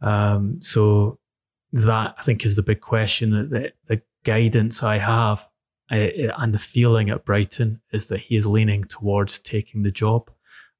Um, 0.00 0.60
so 0.60 1.18
that 1.72 2.14
I 2.18 2.22
think 2.22 2.44
is 2.44 2.56
the 2.56 2.62
big 2.62 2.80
question. 2.80 3.30
The, 3.30 3.72
the 3.86 4.02
guidance 4.24 4.82
I 4.82 4.98
have 4.98 5.48
uh, 5.90 5.96
and 6.38 6.52
the 6.52 6.58
feeling 6.58 7.10
at 7.10 7.24
Brighton 7.24 7.80
is 7.92 8.06
that 8.06 8.20
he 8.20 8.36
is 8.36 8.46
leaning 8.46 8.84
towards 8.84 9.38
taking 9.38 9.82
the 9.82 9.90
job. 9.90 10.30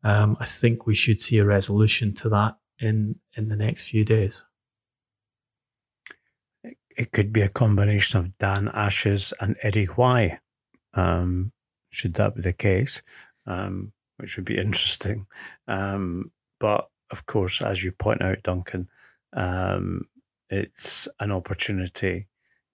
Um, 0.05 0.37
I 0.39 0.45
think 0.45 0.87
we 0.87 0.95
should 0.95 1.19
see 1.19 1.39
a 1.39 1.45
resolution 1.45 2.15
to 2.15 2.29
that 2.31 2.57
in 2.79 3.17
in 3.37 3.49
the 3.49 3.57
next 3.57 3.89
few 3.89 4.05
days. 4.05 4.45
It 6.97 7.13
could 7.13 7.33
be 7.33 7.43
a 7.43 7.49
combination 7.49 8.19
of 8.19 8.37
Dan 8.39 8.69
Ashes 8.75 9.33
and 9.41 9.57
Eddie 9.63 9.87
Howe. 9.87 10.39
Um, 10.95 11.53
should 11.91 12.15
that 12.15 12.35
be 12.35 12.43
the 12.43 12.53
case, 12.53 13.03
um, 13.47 13.93
which 14.17 14.37
would 14.37 14.45
be 14.45 14.59
interesting. 14.59 15.27
Um, 15.69 16.33
but 16.61 16.91
of 17.11 17.27
course, 17.27 17.63
as 17.63 17.83
you 17.83 17.93
point 17.93 18.23
out, 18.23 18.43
Duncan, 18.43 18.89
um, 19.33 20.07
it's 20.51 21.09
an 21.21 21.31
opportunity 21.31 22.27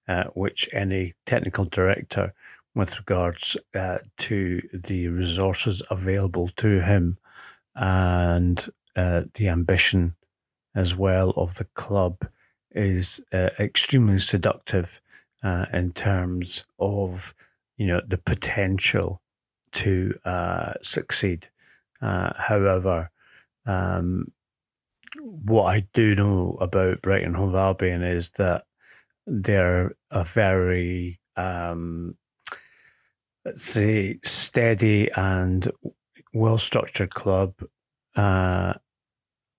uh, 0.08 0.24
which 0.34 0.68
any 0.72 1.14
technical 1.26 1.64
director, 1.64 2.34
with 2.74 2.98
regards 2.98 3.56
uh, 3.74 3.98
to 4.18 4.60
the 4.72 5.08
resources 5.08 5.82
available 5.90 6.48
to 6.48 6.80
him 6.80 7.16
and 7.76 8.68
uh, 8.96 9.22
the 9.34 9.48
ambition 9.48 10.14
as 10.74 10.96
well 10.96 11.30
of 11.36 11.54
the 11.54 11.64
club, 11.74 12.28
is 12.72 13.20
uh, 13.32 13.50
extremely 13.58 14.18
seductive 14.18 15.00
uh, 15.42 15.66
in 15.72 15.92
terms 15.92 16.66
of 16.78 17.34
you 17.76 17.86
know 17.86 18.00
the 18.06 18.18
potential 18.18 19.20
to 19.72 20.18
uh, 20.24 20.72
succeed. 20.82 21.48
however, 22.00 23.10
um, 23.66 24.32
what 25.20 25.64
I 25.64 25.86
do 25.92 26.14
know 26.14 26.56
about 26.60 27.02
Brighton 27.02 27.34
Hove 27.34 27.54
Albion 27.54 28.02
is 28.02 28.30
that 28.30 28.64
they're 29.26 29.94
a 30.10 30.24
very, 30.24 31.20
um, 31.36 32.16
let's 33.44 33.62
say, 33.62 34.18
steady 34.22 35.10
and 35.12 35.70
well 36.32 36.58
structured 36.58 37.14
club. 37.14 37.54
Uh, 38.16 38.74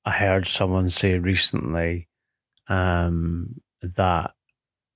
I 0.05 0.11
heard 0.11 0.45
someone 0.45 0.89
say 0.89 1.17
recently 1.17 2.07
um, 2.67 3.61
that 3.81 4.33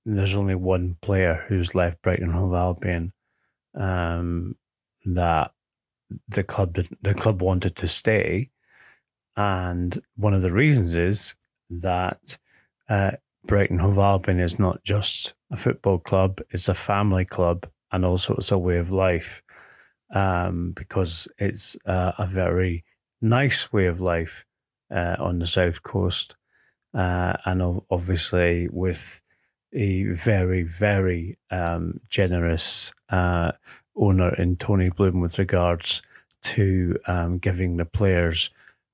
there's 0.04 0.36
only 0.36 0.54
one 0.54 0.96
player 1.00 1.44
who's 1.48 1.74
left 1.74 2.02
Brighton 2.02 2.30
Hove 2.30 2.54
Albion 2.54 3.12
um, 3.74 4.56
that 5.04 5.52
the 6.28 6.42
club 6.42 6.74
the 7.02 7.14
club 7.14 7.42
wanted 7.42 7.76
to 7.76 7.86
stay 7.86 8.50
and 9.36 9.98
one 10.16 10.34
of 10.34 10.42
the 10.42 10.52
reasons 10.52 10.96
is 10.96 11.34
that 11.70 12.38
uh, 12.88 13.12
Brighton 13.46 13.78
Hove 13.78 13.98
Albion 13.98 14.40
is 14.40 14.58
not 14.58 14.82
just 14.84 15.34
a 15.50 15.56
football 15.56 15.98
club, 15.98 16.40
it's 16.50 16.68
a 16.68 16.74
family 16.74 17.24
club 17.24 17.66
and 17.92 18.04
also 18.04 18.34
it's 18.34 18.52
a 18.52 18.58
way 18.58 18.78
of 18.78 18.90
life 18.90 19.42
um, 20.14 20.72
because 20.72 21.28
it's 21.38 21.76
uh, 21.86 22.12
a 22.18 22.26
very 22.26 22.84
nice 23.20 23.72
way 23.72 23.86
of 23.86 24.00
life 24.00 24.44
uh, 24.90 25.16
on 25.18 25.38
the 25.38 25.46
south 25.46 25.82
coast. 25.82 26.36
Uh, 26.92 27.34
and 27.44 27.80
obviously, 27.90 28.68
with 28.72 29.22
a 29.72 30.04
very, 30.04 30.64
very 30.64 31.38
um, 31.50 32.00
generous 32.08 32.92
uh, 33.10 33.52
owner 33.94 34.34
in 34.34 34.56
Tony 34.56 34.90
Bloom 34.90 35.20
with 35.20 35.38
regards 35.38 36.02
to 36.42 36.98
um, 37.06 37.38
giving 37.38 37.76
the 37.76 37.84
players 37.84 38.50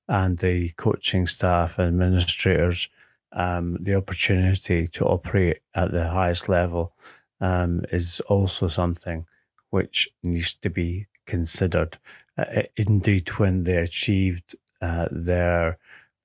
and 0.07 0.37
the 0.39 0.69
coaching 0.77 1.27
staff 1.27 1.79
and 1.79 1.87
administrators 1.87 2.89
um, 3.33 3.77
the 3.79 3.95
opportunity 3.95 4.87
to 4.87 5.05
operate 5.05 5.59
at 5.75 5.91
the 5.91 6.07
highest 6.07 6.49
level 6.49 6.93
um, 7.41 7.83
is 7.91 8.19
also 8.21 8.67
something 8.67 9.25
which 9.69 10.09
needs 10.23 10.55
to 10.55 10.69
be 10.69 11.07
considered. 11.25 11.97
Uh, 12.37 12.63
indeed, 12.75 13.27
when 13.37 13.63
they 13.63 13.77
achieved 13.77 14.55
uh, 14.81 15.07
their 15.11 15.77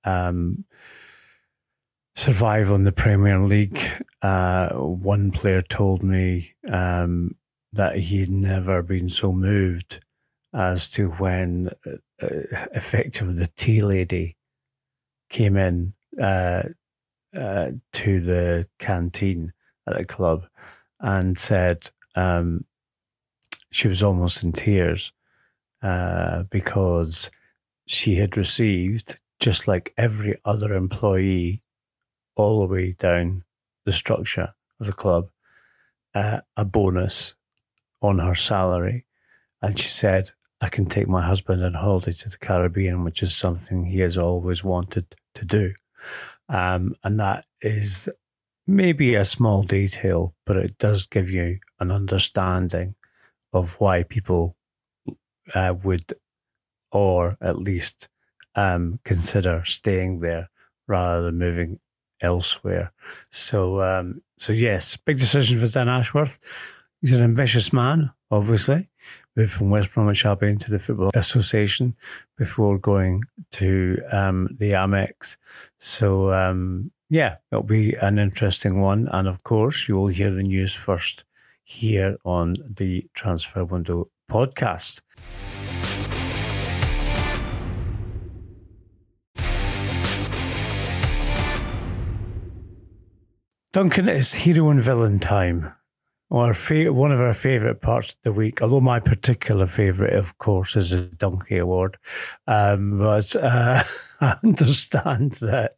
um, 0.04 0.64
survival 2.14 2.76
in 2.76 2.84
the 2.84 2.92
Premier 2.92 3.38
League, 3.38 3.80
uh, 4.22 4.70
one 4.74 5.30
player 5.30 5.60
told 5.60 6.02
me 6.02 6.54
um, 6.68 7.34
that 7.72 7.96
he 7.96 8.20
had 8.20 8.30
never 8.30 8.82
been 8.82 9.08
so 9.08 9.32
moved 9.32 10.00
as 10.54 10.88
to 10.90 11.08
when 11.12 11.70
uh, 11.86 11.92
uh, 12.22 12.66
effectively 12.74 13.34
the 13.34 13.48
tea 13.56 13.82
lady 13.82 14.36
came 15.30 15.56
in 15.56 15.94
uh, 16.20 16.62
uh, 17.36 17.70
to 17.92 18.20
the 18.20 18.66
canteen 18.78 19.52
at 19.86 19.96
the 19.96 20.04
club 20.04 20.46
and 21.00 21.38
said 21.38 21.90
um, 22.14 22.64
she 23.70 23.88
was 23.88 24.02
almost 24.02 24.44
in 24.44 24.52
tears 24.52 25.12
uh, 25.82 26.44
because 26.44 27.30
she 27.86 28.14
had 28.14 28.36
received, 28.36 29.20
just 29.40 29.66
like 29.66 29.92
every 29.96 30.36
other 30.44 30.74
employee, 30.74 31.62
all 32.36 32.60
the 32.60 32.72
way 32.72 32.92
down 32.92 33.44
the 33.84 33.92
structure 33.92 34.54
of 34.80 34.86
the 34.86 34.92
club, 34.92 35.28
uh, 36.14 36.40
a 36.56 36.64
bonus 36.64 37.34
on 38.00 38.18
her 38.18 38.34
salary. 38.34 39.06
And 39.60 39.78
she 39.78 39.88
said, 39.88 40.30
I 40.62 40.68
can 40.68 40.84
take 40.84 41.08
my 41.08 41.20
husband 41.20 41.64
on 41.64 41.74
holiday 41.74 42.12
to 42.12 42.28
the 42.28 42.38
Caribbean, 42.38 43.02
which 43.02 43.20
is 43.20 43.34
something 43.34 43.84
he 43.84 43.98
has 43.98 44.16
always 44.16 44.62
wanted 44.62 45.04
to 45.34 45.44
do. 45.44 45.74
Um, 46.48 46.94
and 47.02 47.18
that 47.18 47.44
is 47.60 48.08
maybe 48.68 49.16
a 49.16 49.24
small 49.24 49.64
detail, 49.64 50.34
but 50.46 50.56
it 50.56 50.78
does 50.78 51.06
give 51.06 51.30
you 51.30 51.58
an 51.80 51.90
understanding 51.90 52.94
of 53.52 53.80
why 53.80 54.04
people 54.04 54.56
uh, 55.52 55.74
would, 55.82 56.14
or 56.92 57.34
at 57.40 57.58
least 57.58 58.08
um, 58.54 59.00
consider 59.04 59.64
staying 59.64 60.20
there 60.20 60.48
rather 60.86 61.22
than 61.22 61.38
moving 61.38 61.80
elsewhere. 62.20 62.92
So, 63.30 63.82
um, 63.82 64.22
so 64.38 64.52
yes, 64.52 64.96
big 64.96 65.18
decision 65.18 65.58
for 65.58 65.66
Dan 65.66 65.88
Ashworth. 65.88 66.38
He's 67.00 67.12
an 67.12 67.24
ambitious 67.24 67.72
man, 67.72 68.12
obviously. 68.32 68.88
Moved 69.36 69.52
from 69.52 69.70
West 69.70 69.94
Bromwich 69.94 70.26
Albion 70.26 70.58
to 70.58 70.70
the 70.70 70.78
Football 70.78 71.10
Association 71.14 71.94
before 72.36 72.78
going 72.78 73.22
to 73.52 73.98
um, 74.10 74.48
the 74.58 74.72
Amex. 74.72 75.36
So, 75.78 76.32
um, 76.32 76.90
yeah, 77.08 77.36
it'll 77.50 77.62
be 77.62 77.94
an 77.94 78.18
interesting 78.18 78.80
one. 78.80 79.08
And 79.12 79.28
of 79.28 79.44
course, 79.44 79.88
you 79.88 79.96
will 79.96 80.08
hear 80.08 80.30
the 80.30 80.42
news 80.42 80.74
first 80.74 81.24
here 81.64 82.16
on 82.24 82.56
the 82.68 83.06
Transfer 83.14 83.64
Window 83.64 84.10
podcast. 84.30 85.02
Duncan, 93.72 94.06
it's 94.06 94.34
hero 94.34 94.68
and 94.68 94.82
villain 94.82 95.18
time. 95.18 95.72
Our 96.32 96.54
fa- 96.54 96.94
one 96.94 97.12
of 97.12 97.20
our 97.20 97.34
favourite 97.34 97.82
parts 97.82 98.14
of 98.14 98.22
the 98.22 98.32
week, 98.32 98.62
although 98.62 98.80
my 98.80 99.00
particular 99.00 99.66
favourite, 99.66 100.14
of 100.14 100.38
course, 100.38 100.76
is 100.76 100.90
the 100.90 101.14
Donkey 101.16 101.58
Award. 101.58 101.98
Um, 102.46 102.98
but 102.98 103.36
uh, 103.36 103.82
I 104.22 104.36
understand 104.42 105.32
that 105.42 105.72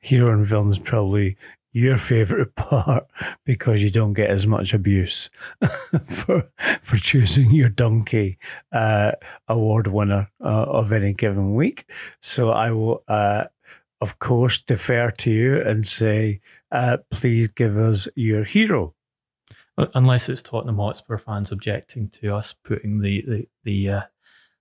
hero 0.00 0.32
and 0.32 0.46
villain 0.46 0.70
is 0.70 0.78
probably 0.78 1.36
your 1.72 1.98
favourite 1.98 2.54
part 2.56 3.06
because 3.44 3.82
you 3.82 3.90
don't 3.90 4.14
get 4.14 4.30
as 4.30 4.46
much 4.46 4.72
abuse 4.72 5.28
for 6.08 6.42
for 6.80 6.96
choosing 6.96 7.50
your 7.50 7.68
donkey 7.68 8.38
uh, 8.72 9.12
award 9.46 9.88
winner 9.88 10.30
uh, 10.42 10.64
of 10.64 10.90
any 10.90 11.12
given 11.12 11.54
week. 11.54 11.84
So 12.22 12.50
I 12.50 12.70
will, 12.70 13.04
uh, 13.08 13.44
of 14.00 14.18
course, 14.20 14.58
defer 14.58 15.10
to 15.10 15.30
you 15.30 15.60
and 15.60 15.86
say, 15.86 16.40
uh, 16.72 16.96
please 17.10 17.48
give 17.48 17.76
us 17.76 18.08
your 18.16 18.44
hero. 18.44 18.94
Unless 19.94 20.28
it's 20.28 20.42
Tottenham 20.42 20.78
Hotspur 20.78 21.18
fans 21.18 21.52
objecting 21.52 22.08
to 22.10 22.34
us 22.34 22.52
putting 22.52 23.00
the 23.00 23.24
the 23.26 23.48
the, 23.64 23.90
uh, 23.90 24.02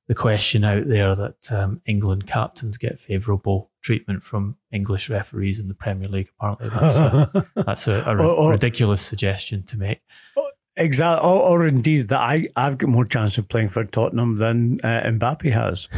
the 0.07 0.15
question 0.15 0.63
out 0.63 0.87
there 0.87 1.15
that 1.15 1.51
um, 1.51 1.81
England 1.85 2.27
captains 2.27 2.77
get 2.77 2.99
favourable 2.99 3.71
treatment 3.81 4.23
from 4.23 4.57
English 4.71 5.09
referees 5.09 5.59
in 5.59 5.67
the 5.67 5.73
Premier 5.73 6.07
League. 6.07 6.29
Apparently, 6.39 6.69
that's 6.69 6.97
a, 6.97 7.45
that's 7.63 7.87
a, 7.87 8.03
a 8.05 8.15
or, 8.15 8.31
or, 8.31 8.51
ridiculous 8.51 9.01
suggestion 9.01 9.63
to 9.63 9.77
make. 9.77 10.01
Exactly, 10.79 11.27
or, 11.27 11.41
or, 11.41 11.65
indeed 11.65 12.09
that 12.09 12.19
I 12.19 12.47
I've 12.55 12.77
got 12.77 12.89
more 12.89 13.03
chance 13.03 13.39
of 13.39 13.49
playing 13.49 13.69
for 13.69 13.83
Tottenham 13.83 14.37
than 14.37 14.77
uh, 14.83 15.01
Mbappe 15.05 15.51
has. 15.51 15.89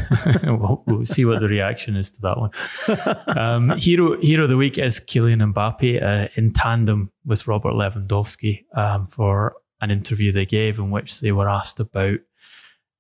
we'll, 0.46 0.84
we'll, 0.88 1.06
see 1.06 1.26
what 1.26 1.42
the 1.42 1.50
reaction 1.50 1.98
is 1.98 2.10
to 2.12 2.22
that 2.22 2.38
one. 2.38 3.38
Um, 3.38 3.78
hero 3.78 4.18
hero 4.22 4.44
of 4.44 4.50
the 4.50 4.56
week 4.56 4.78
is 4.78 5.02
Kylian 5.02 5.54
Mbappe 5.54 6.02
uh, 6.02 6.30
in 6.36 6.54
tandem 6.54 7.12
with 7.26 7.46
Robert 7.46 7.74
Lewandowski 7.74 8.64
um, 8.74 9.08
for 9.08 9.58
an 9.82 9.92
interview 9.92 10.32
they 10.32 10.46
gave 10.46 10.80
in 10.80 10.92
which 10.92 11.20
they 11.20 11.34
were 11.34 11.50
asked 11.50 11.82
about 11.82 12.20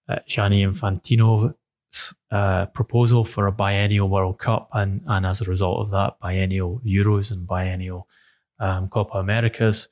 uh, 0.09 0.19
Gianni 0.27 0.65
Infantino's 0.65 1.53
uh, 2.29 2.65
proposal 2.67 3.23
for 3.23 3.47
a 3.47 3.53
biennial 3.53 4.09
World 4.09 4.37
Cup 4.37 4.67
and 4.73 5.01
and 5.07 5.25
as 5.25 5.39
a 5.39 5.49
result 5.49 5.79
of 5.79 5.91
that 5.91 6.19
biennial 6.19 6.81
Euros 6.85 7.31
and 7.31 7.47
biennial 7.47 8.05
um, 8.59 8.89
Copa 8.89 9.17
Americas 9.17 9.87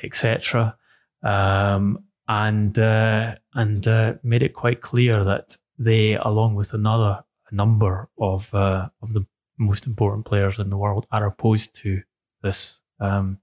etc 0.00 0.76
um, 1.22 2.04
and 2.28 2.78
uh, 2.78 3.36
and 3.54 3.86
uh, 3.86 4.14
made 4.22 4.42
it 4.42 4.54
quite 4.54 4.80
clear 4.80 5.24
that 5.24 5.56
they, 5.78 6.14
along 6.14 6.54
with 6.54 6.72
another 6.72 7.24
number 7.52 8.08
of 8.18 8.52
uh, 8.54 8.88
of 9.02 9.12
the 9.12 9.26
most 9.58 9.86
important 9.86 10.26
players 10.26 10.58
in 10.58 10.70
the 10.70 10.76
world, 10.76 11.06
are 11.10 11.26
opposed 11.26 11.74
to 11.76 12.02
this 12.42 12.80
um, 13.00 13.38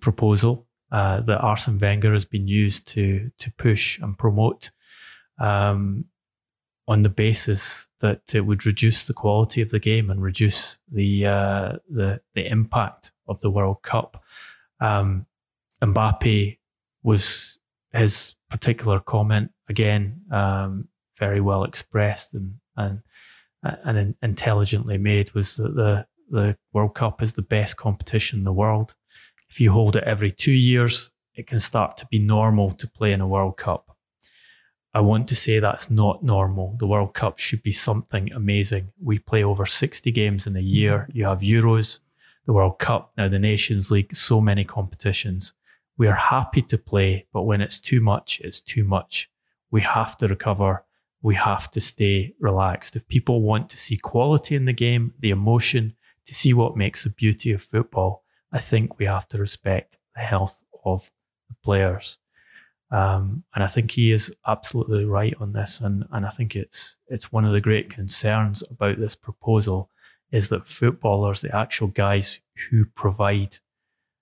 proposal 0.00 0.66
uh, 0.90 1.20
that 1.20 1.40
Arsene 1.40 1.78
Wenger 1.78 2.12
has 2.12 2.24
been 2.24 2.48
used 2.48 2.88
to 2.88 3.30
to 3.38 3.52
push 3.52 3.98
and 3.98 4.18
promote. 4.18 4.70
Um, 5.38 6.06
on 6.90 7.04
the 7.04 7.08
basis 7.08 7.86
that 8.00 8.34
it 8.34 8.40
would 8.40 8.66
reduce 8.66 9.04
the 9.04 9.14
quality 9.14 9.62
of 9.62 9.70
the 9.70 9.78
game 9.78 10.10
and 10.10 10.20
reduce 10.20 10.78
the 10.90 11.24
uh, 11.24 11.72
the 11.88 12.20
the 12.34 12.44
impact 12.46 13.12
of 13.28 13.40
the 13.40 13.50
World 13.50 13.82
Cup. 13.82 14.24
Um, 14.80 15.26
Mbappe 15.82 16.58
was 17.02 17.58
his 17.92 18.36
particular 18.50 19.00
comment 19.00 19.50
again 19.68 20.22
um, 20.30 20.88
very 21.18 21.40
well 21.40 21.64
expressed 21.64 22.34
and 22.34 22.54
and 22.76 23.00
and 23.62 24.14
intelligently 24.22 24.98
made 24.98 25.32
was 25.34 25.56
that 25.56 25.74
the 25.74 26.06
the 26.30 26.56
World 26.72 26.94
Cup 26.94 27.20
is 27.20 27.34
the 27.34 27.42
best 27.42 27.76
competition 27.76 28.38
in 28.38 28.44
the 28.44 28.52
world. 28.52 28.94
If 29.48 29.60
you 29.60 29.72
hold 29.72 29.96
it 29.96 30.04
every 30.04 30.30
two 30.30 30.52
years, 30.52 31.10
it 31.34 31.46
can 31.46 31.60
start 31.60 31.96
to 31.98 32.06
be 32.06 32.18
normal 32.18 32.70
to 32.70 32.88
play 32.88 33.12
in 33.12 33.20
a 33.20 33.26
World 33.26 33.56
Cup. 33.56 33.96
I 34.94 35.00
want 35.00 35.28
to 35.28 35.36
say 35.36 35.58
that's 35.58 35.90
not 35.90 36.22
normal. 36.22 36.76
The 36.78 36.86
World 36.86 37.14
Cup 37.14 37.38
should 37.38 37.62
be 37.62 37.72
something 37.72 38.32
amazing. 38.32 38.92
We 39.02 39.18
play 39.18 39.42
over 39.42 39.66
60 39.66 40.10
games 40.12 40.46
in 40.46 40.56
a 40.56 40.60
year. 40.60 41.08
You 41.12 41.26
have 41.26 41.40
Euros, 41.40 42.00
the 42.46 42.52
World 42.52 42.78
Cup, 42.78 43.12
now 43.16 43.28
the 43.28 43.38
Nations 43.38 43.90
League, 43.90 44.14
so 44.14 44.40
many 44.40 44.64
competitions. 44.64 45.52
We 46.00 46.08
are 46.08 46.14
happy 46.14 46.62
to 46.62 46.78
play, 46.78 47.26
but 47.30 47.42
when 47.42 47.60
it's 47.60 47.78
too 47.78 48.00
much, 48.00 48.40
it's 48.42 48.62
too 48.62 48.84
much. 48.84 49.30
We 49.70 49.82
have 49.82 50.16
to 50.16 50.28
recover. 50.28 50.86
We 51.20 51.34
have 51.34 51.70
to 51.72 51.80
stay 51.82 52.32
relaxed. 52.40 52.96
If 52.96 53.06
people 53.06 53.42
want 53.42 53.68
to 53.68 53.76
see 53.76 53.98
quality 53.98 54.54
in 54.56 54.64
the 54.64 54.72
game, 54.72 55.12
the 55.18 55.28
emotion, 55.28 55.94
to 56.24 56.34
see 56.34 56.54
what 56.54 56.74
makes 56.74 57.04
the 57.04 57.10
beauty 57.10 57.52
of 57.52 57.60
football, 57.60 58.24
I 58.50 58.60
think 58.60 58.98
we 58.98 59.04
have 59.04 59.28
to 59.28 59.36
respect 59.36 59.98
the 60.14 60.22
health 60.22 60.64
of 60.86 61.10
the 61.50 61.56
players. 61.62 62.16
Um, 62.90 63.44
and 63.54 63.62
I 63.62 63.66
think 63.66 63.90
he 63.90 64.10
is 64.10 64.34
absolutely 64.46 65.04
right 65.04 65.34
on 65.38 65.52
this. 65.52 65.82
And, 65.82 66.06
and 66.10 66.24
I 66.24 66.30
think 66.30 66.56
it's 66.56 66.96
it's 67.08 67.30
one 67.30 67.44
of 67.44 67.52
the 67.52 67.60
great 67.60 67.90
concerns 67.90 68.64
about 68.70 68.98
this 68.98 69.16
proposal 69.16 69.90
is 70.32 70.48
that 70.48 70.64
footballers, 70.64 71.42
the 71.42 71.54
actual 71.54 71.88
guys 71.88 72.40
who 72.70 72.86
provide 72.86 73.58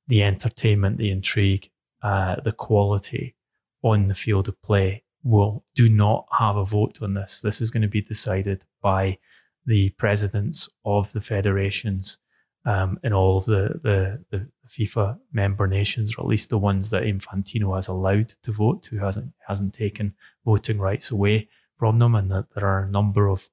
the 0.09 0.23
entertainment, 0.23 0.99
the 0.99 1.11
intrigue, 1.11 1.71
uh, 2.03 2.37
the 2.43 2.53
quality 2.53 3.37
on 3.83 4.09
the 4.09 4.15
field 4.15 4.49
of 4.49 4.61
play 4.63 5.05
will 5.23 5.65
do 5.75 5.89
not 5.89 6.27
have 6.39 6.57
a 6.57 6.65
vote 6.65 6.99
on 7.03 7.15
this. 7.15 7.41
This 7.41 7.61
is 7.61 7.71
going 7.71 7.83
to 7.83 7.89
be 7.89 8.01
decided 8.01 8.65
by 8.83 9.19
the 9.67 9.91
presidents 9.91 10.69
of 10.85 11.13
the 11.13 11.21
federations 11.21 12.19
um, 12.65 12.99
all 13.15 13.39
of 13.39 13.47
the, 13.47 13.81
the, 13.83 14.25
the 14.31 14.49
FIFA 14.67 15.19
member 15.33 15.67
nations, 15.67 16.15
or 16.15 16.23
at 16.23 16.29
least 16.29 16.51
the 16.51 16.59
ones 16.59 16.91
that 16.91 17.03
Infantino 17.03 17.75
has 17.75 17.89
allowed 17.89 18.35
to 18.43 18.53
vote, 18.53 18.87
who 18.87 18.99
hasn't 18.99 19.33
hasn't 19.47 19.73
taken 19.73 20.15
voting 20.45 20.79
rights 20.79 21.11
away 21.11 21.49
from 21.79 21.99
them, 21.99 22.15
and 22.15 22.31
that 22.31 22.51
there 22.55 22.67
are 22.67 22.83
a 22.83 22.91
number 22.91 23.29
of 23.29 23.49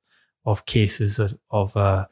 of 0.45 0.65
cases 0.65 1.17
of, 1.17 1.37
of 1.49 1.77
uh, 1.77 2.07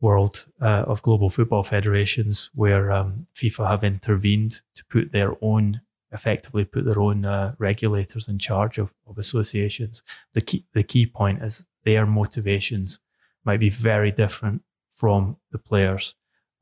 world 0.00 0.46
uh, 0.60 0.84
of 0.86 1.02
global 1.02 1.28
football 1.28 1.62
federations 1.62 2.50
where 2.54 2.92
um, 2.92 3.26
FIFA 3.34 3.68
have 3.68 3.84
intervened 3.84 4.60
to 4.74 4.84
put 4.86 5.12
their 5.12 5.32
own, 5.42 5.80
effectively 6.12 6.64
put 6.64 6.84
their 6.84 7.00
own 7.00 7.24
uh, 7.24 7.54
regulators 7.58 8.28
in 8.28 8.38
charge 8.38 8.78
of, 8.78 8.94
of 9.06 9.18
associations. 9.18 10.02
The 10.34 10.40
key, 10.40 10.64
the 10.72 10.84
key 10.84 11.06
point 11.06 11.42
is 11.42 11.66
their 11.84 12.06
motivations 12.06 13.00
might 13.44 13.60
be 13.60 13.70
very 13.70 14.12
different 14.12 14.62
from 14.90 15.36
the 15.50 15.58
players. 15.58 16.14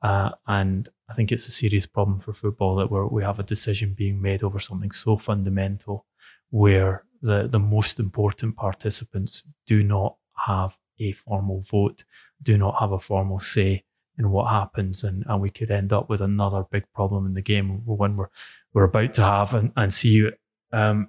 Uh, 0.03 0.31
and 0.47 0.89
I 1.09 1.15
think 1.15 1.33
it's 1.33 1.49
a 1.49 1.53
serious 1.53 1.87
problem 1.87 2.19
for 2.19 2.33
football 2.33 2.77
that 2.77 2.91
we 2.91 3.01
we 3.05 3.23
have 3.23 3.39
a 3.39 3.43
decision 3.55 3.95
being 3.97 4.21
made 4.21 4.43
over 4.43 4.59
something 4.59 4.91
so 4.91 5.17
fundamental 5.17 6.07
where 6.51 7.05
the, 7.23 7.49
the 7.49 7.59
most 7.59 7.99
important 7.99 8.57
participants 8.57 9.49
do 9.67 9.83
not 9.83 10.17
have 10.47 10.79
a 11.01 11.13
formal 11.13 11.61
vote 11.61 12.05
do 12.43 12.57
not 12.59 12.81
have 12.81 12.93
a 12.93 12.99
formal 12.99 13.39
say 13.39 13.85
in 14.19 14.31
what 14.31 14.51
happens, 14.51 15.05
and, 15.05 15.25
and 15.27 15.41
we 15.41 15.51
could 15.51 15.71
end 15.71 15.93
up 15.93 16.09
with 16.09 16.21
another 16.21 16.65
big 16.71 16.85
problem 16.95 17.27
in 17.27 17.35
the 17.35 17.43
game, 17.43 17.85
one 17.85 18.17
we're 18.17 18.29
we're 18.73 18.85
about 18.85 19.15
to 19.15 19.23
have 19.23 19.55
and, 19.55 19.73
and 19.77 19.93
see 19.93 20.31
um, 20.73 21.09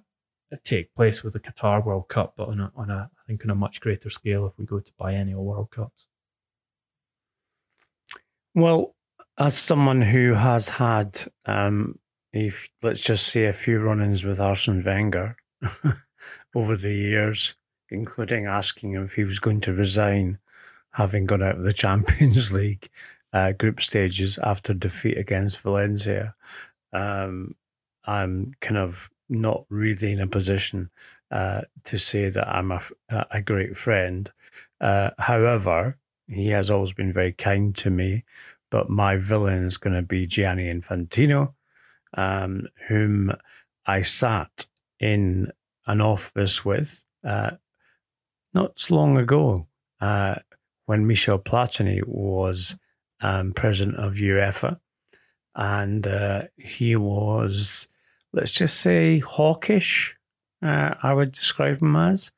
take 0.63 0.93
place 0.95 1.23
with 1.23 1.33
the 1.33 1.39
Qatar 1.39 1.83
World 1.83 2.07
Cup, 2.07 2.33
but 2.37 2.49
on 2.49 2.59
a, 2.59 2.71
on 2.75 2.89
a 2.89 3.09
I 3.11 3.23
think 3.25 3.43
on 3.43 3.51
a 3.51 3.55
much 3.55 3.81
greater 3.81 4.09
scale 4.09 4.45
if 4.45 4.57
we 4.57 4.65
go 4.65 4.79
to 4.79 4.91
biennial 4.97 5.43
World 5.43 5.71
Cups. 5.71 6.07
Well, 8.55 8.95
as 9.37 9.57
someone 9.57 10.01
who 10.01 10.33
has 10.33 10.69
had, 10.69 11.21
um, 11.45 11.99
if 12.33 12.69
let's 12.81 13.01
just 13.01 13.27
say 13.27 13.45
a 13.45 13.53
few 13.53 13.79
run-ins 13.79 14.25
with 14.25 14.41
Arsene 14.41 14.83
Wenger 14.83 15.37
over 16.55 16.75
the 16.75 16.93
years, 16.93 17.55
including 17.89 18.45
asking 18.45 18.93
him 18.93 19.03
if 19.03 19.13
he 19.13 19.23
was 19.23 19.39
going 19.39 19.61
to 19.61 19.73
resign 19.73 20.39
having 20.97 21.27
gone 21.27 21.43
out 21.43 21.57
of 21.57 21.63
the 21.63 21.73
Champions 21.85 22.51
League 22.51 22.89
uh, 23.31 23.51
group 23.51 23.79
stages 23.79 24.39
after 24.39 24.73
defeat 24.73 25.17
against 25.17 25.61
Valencia. 25.61 26.33
Um, 26.91 27.55
I'm 28.05 28.53
kind 28.61 28.77
of 28.77 29.11
not 29.29 29.65
really 29.69 30.11
in 30.11 30.19
a 30.19 30.27
position 30.27 30.89
uh, 31.29 31.61
to 31.83 31.99
say 31.99 32.29
that 32.29 32.47
I'm 32.47 32.71
a, 32.71 32.81
a 33.29 33.41
great 33.41 33.77
friend. 33.77 34.31
Uh, 34.81 35.11
however, 35.19 35.97
he 36.27 36.47
has 36.49 36.71
always 36.71 36.93
been 36.93 37.13
very 37.13 37.33
kind 37.33 37.75
to 37.75 37.91
me, 37.91 38.23
but 38.71 38.89
my 38.89 39.17
villain 39.17 39.65
is 39.65 39.77
going 39.77 39.95
to 39.95 40.01
be 40.01 40.25
Gianni 40.25 40.73
Infantino, 40.73 41.53
um, 42.15 42.67
whom 42.87 43.33
I 43.85 44.01
sat 44.01 44.65
in 44.99 45.51
an 45.85 46.01
office 46.01 46.65
with 46.65 47.03
uh, 47.23 47.51
not 48.53 48.79
so 48.79 48.95
long 48.95 49.17
ago 49.17 49.67
uh, 50.01 50.35
when 50.87 51.05
Michel 51.05 51.37
Platini 51.37 52.01
was 52.07 52.75
um, 53.21 53.53
president 53.53 53.97
of 53.97 54.15
UEFA. 54.15 54.79
And 55.53 56.07
uh, 56.07 56.43
he 56.55 56.95
was, 56.95 57.87
let's 58.33 58.51
just 58.51 58.79
say, 58.79 59.19
hawkish, 59.19 60.15
uh, 60.61 60.95
I 61.03 61.13
would 61.13 61.33
describe 61.33 61.81
him 61.81 61.95
as, 61.95 62.31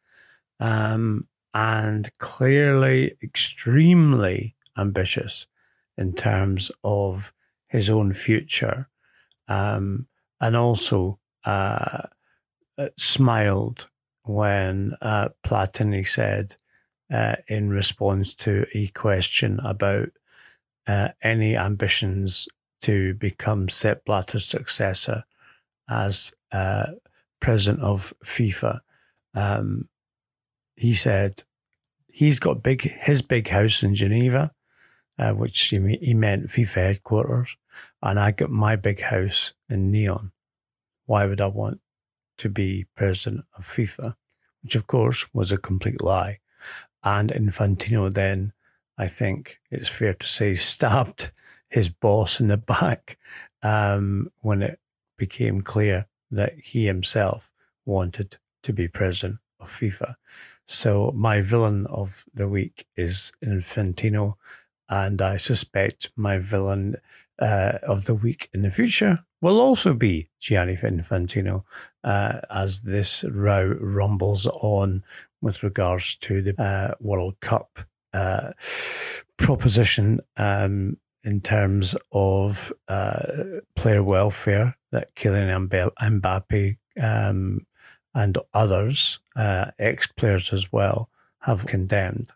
um, 0.59 1.27
and 1.53 2.09
clearly 2.17 3.15
extremely 3.23 4.55
ambitious 4.77 5.47
in 5.97 6.13
terms 6.13 6.71
of 6.83 7.33
his 7.67 7.89
own 7.89 8.13
future. 8.13 8.89
Um, 9.47 10.07
and 10.41 10.55
also 10.55 11.19
uh, 11.45 12.03
smiled 12.97 13.89
when 14.23 14.95
uh, 15.01 15.29
Platini 15.43 16.07
said, 16.07 16.55
uh, 17.11 17.35
in 17.47 17.69
response 17.69 18.35
to 18.35 18.65
a 18.73 18.87
question 18.87 19.59
about 19.63 20.09
uh, 20.87 21.09
any 21.21 21.55
ambitions 21.55 22.47
to 22.81 23.13
become 23.15 23.69
Sepp 23.69 24.05
Blatter's 24.05 24.45
successor 24.45 25.23
as 25.89 26.33
uh, 26.51 26.87
president 27.39 27.83
of 27.83 28.13
FIFA, 28.23 28.79
um, 29.33 29.89
he 30.75 30.93
said 30.93 31.43
he's 32.07 32.39
got 32.39 32.63
big 32.63 32.81
his 32.81 33.21
big 33.21 33.47
house 33.47 33.83
in 33.83 33.95
Geneva, 33.95 34.51
uh, 35.17 35.31
which 35.31 35.59
he, 35.59 35.97
he 36.01 36.13
meant 36.13 36.47
FIFA 36.47 36.75
headquarters, 36.75 37.57
and 38.01 38.19
I 38.19 38.31
got 38.31 38.49
my 38.49 38.75
big 38.75 39.01
house 39.01 39.53
in 39.69 39.91
Nyon. 39.91 40.31
Why 41.05 41.25
would 41.25 41.41
I 41.41 41.47
want 41.47 41.81
to 42.39 42.49
be 42.49 42.85
president 42.95 43.45
of 43.55 43.65
FIFA, 43.65 44.15
which 44.63 44.75
of 44.75 44.87
course 44.87 45.27
was 45.33 45.51
a 45.51 45.57
complete 45.57 46.01
lie. 46.01 46.39
And 47.03 47.31
Infantino 47.31 48.13
then, 48.13 48.53
I 48.97 49.07
think 49.07 49.59
it's 49.71 49.89
fair 49.89 50.13
to 50.13 50.27
say, 50.27 50.53
stabbed 50.55 51.31
his 51.69 51.89
boss 51.89 52.39
in 52.39 52.47
the 52.47 52.57
back 52.57 53.17
um, 53.61 54.31
when 54.41 54.61
it 54.61 54.79
became 55.17 55.61
clear 55.61 56.07
that 56.31 56.53
he 56.59 56.85
himself 56.85 57.51
wanted 57.85 58.37
to 58.63 58.73
be 58.73 58.87
president 58.87 59.39
of 59.59 59.67
FIFA. 59.67 60.15
So 60.65 61.11
my 61.15 61.41
villain 61.41 61.87
of 61.87 62.25
the 62.33 62.47
week 62.47 62.85
is 62.95 63.31
Infantino, 63.43 64.35
and 64.87 65.21
I 65.21 65.37
suspect 65.37 66.09
my 66.15 66.37
villain 66.37 66.95
uh, 67.39 67.79
of 67.83 68.05
the 68.05 68.15
week 68.15 68.49
in 68.53 68.61
the 68.61 68.71
future 68.71 69.23
will 69.41 69.59
also 69.59 69.93
be 69.93 70.29
Gianni 70.39 70.75
Infantino 70.75 71.63
uh, 72.03 72.41
as 72.49 72.81
this 72.81 73.23
row 73.23 73.77
rumbles 73.79 74.47
on 74.47 75.03
with 75.41 75.63
regards 75.63 76.15
to 76.15 76.41
the 76.41 76.61
uh, 76.61 76.95
World 76.99 77.39
Cup 77.39 77.79
uh, 78.13 78.51
proposition 79.37 80.19
um, 80.37 80.97
in 81.23 81.41
terms 81.41 81.95
of 82.11 82.73
uh, 82.87 83.21
player 83.75 84.03
welfare 84.03 84.75
that 84.91 85.13
Kylian 85.15 85.69
Mbappe 85.69 86.77
um, 87.01 87.65
and 88.15 88.37
others, 88.53 89.19
uh, 89.35 89.71
ex 89.77 90.07
players 90.07 90.51
as 90.51 90.71
well, 90.71 91.09
have 91.39 91.65
condemned. 91.67 92.29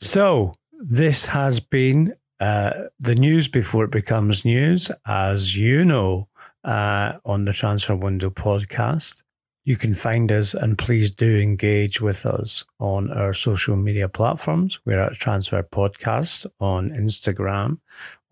So, 0.00 0.54
this 0.80 1.26
has 1.26 1.60
been 1.60 2.14
uh, 2.40 2.84
the 3.00 3.16
news 3.16 3.48
before 3.48 3.84
it 3.84 3.90
becomes 3.90 4.44
news, 4.44 4.90
as 5.06 5.56
you 5.56 5.84
know, 5.84 6.28
on 6.64 7.44
the 7.44 7.52
Transfer 7.52 7.96
Window 7.96 8.30
podcast. 8.30 9.22
You 9.68 9.76
can 9.76 9.92
find 9.92 10.32
us 10.32 10.54
and 10.54 10.78
please 10.78 11.10
do 11.10 11.38
engage 11.38 12.00
with 12.00 12.24
us 12.24 12.64
on 12.80 13.12
our 13.12 13.34
social 13.34 13.76
media 13.76 14.08
platforms. 14.08 14.80
We're 14.86 15.02
at 15.02 15.12
Transfer 15.12 15.62
Podcast 15.62 16.46
on 16.58 16.88
Instagram, 16.92 17.78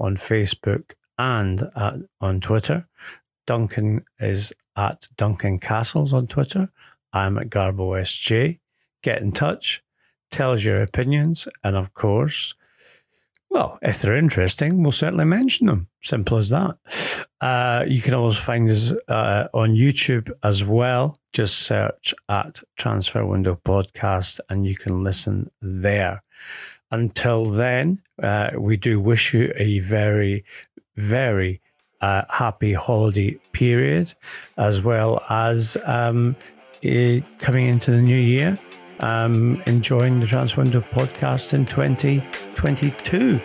on 0.01 0.17
Facebook, 0.17 0.95
and 1.19 1.69
at, 1.77 1.97
on 2.23 2.41
Twitter. 2.41 2.89
Duncan 3.47 4.07
is 4.19 4.55
at 4.77 5.09
Duncan 5.19 5.59
Castles 5.59 6.15
on 6.15 6.27
Twitter. 6.27 6.71
I'm 7.13 7.37
at 7.37 7.51
Garbo 7.51 8.01
SJ. 8.01 8.59
Get 9.03 9.21
in 9.21 9.31
touch, 9.31 9.85
tell 10.31 10.53
us 10.53 10.65
your 10.65 10.81
opinions, 10.81 11.47
and 11.63 11.77
of 11.77 11.93
course, 11.93 12.55
well, 13.51 13.79
if 13.83 14.03
they're 14.03 14.17
interesting, 14.17 14.83
we'll 14.83 14.93
certainly 14.93 15.25
mention 15.25 15.67
them. 15.67 15.89
Simple 16.03 16.37
as 16.37 16.51
that. 16.51 17.27
Uh, 17.41 17.85
you 17.87 18.03
can 18.03 18.15
always 18.15 18.39
find 18.39 18.69
us 18.69 18.93
uh, 19.09 19.49
on 19.55 19.71
YouTube 19.71 20.31
as 20.43 20.65
well. 20.65 21.19
Just 21.33 21.61
search 21.61 22.15
at 22.29 22.61
Transfer 22.77 23.25
Window 23.25 23.59
Podcast 23.65 24.41
and 24.51 24.67
you 24.67 24.75
can 24.75 25.05
listen 25.05 25.51
there. 25.61 26.23
Until 26.91 27.45
then, 27.45 28.01
uh, 28.23 28.51
we 28.59 28.77
do 28.77 29.01
wish 29.01 29.35
you 29.35 29.53
a 29.57 29.81
very, 29.81 30.45
very 30.97 31.61
uh, 32.01 32.23
happy 32.29 32.73
holiday 32.73 33.39
period, 33.53 34.15
as 34.57 34.83
well 34.83 35.23
as 35.29 35.77
um, 35.85 36.37
coming 37.39 37.69
into 37.69 37.91
the 37.91 38.03
new 38.03 38.17
year 38.17 38.59
um, 39.01 39.63
enjoying 39.67 40.21
the 40.21 40.27
Transfer 40.27 40.63
Window 40.63 40.81
podcast 40.81 41.55
in 41.55 41.67
2022. 41.67 43.41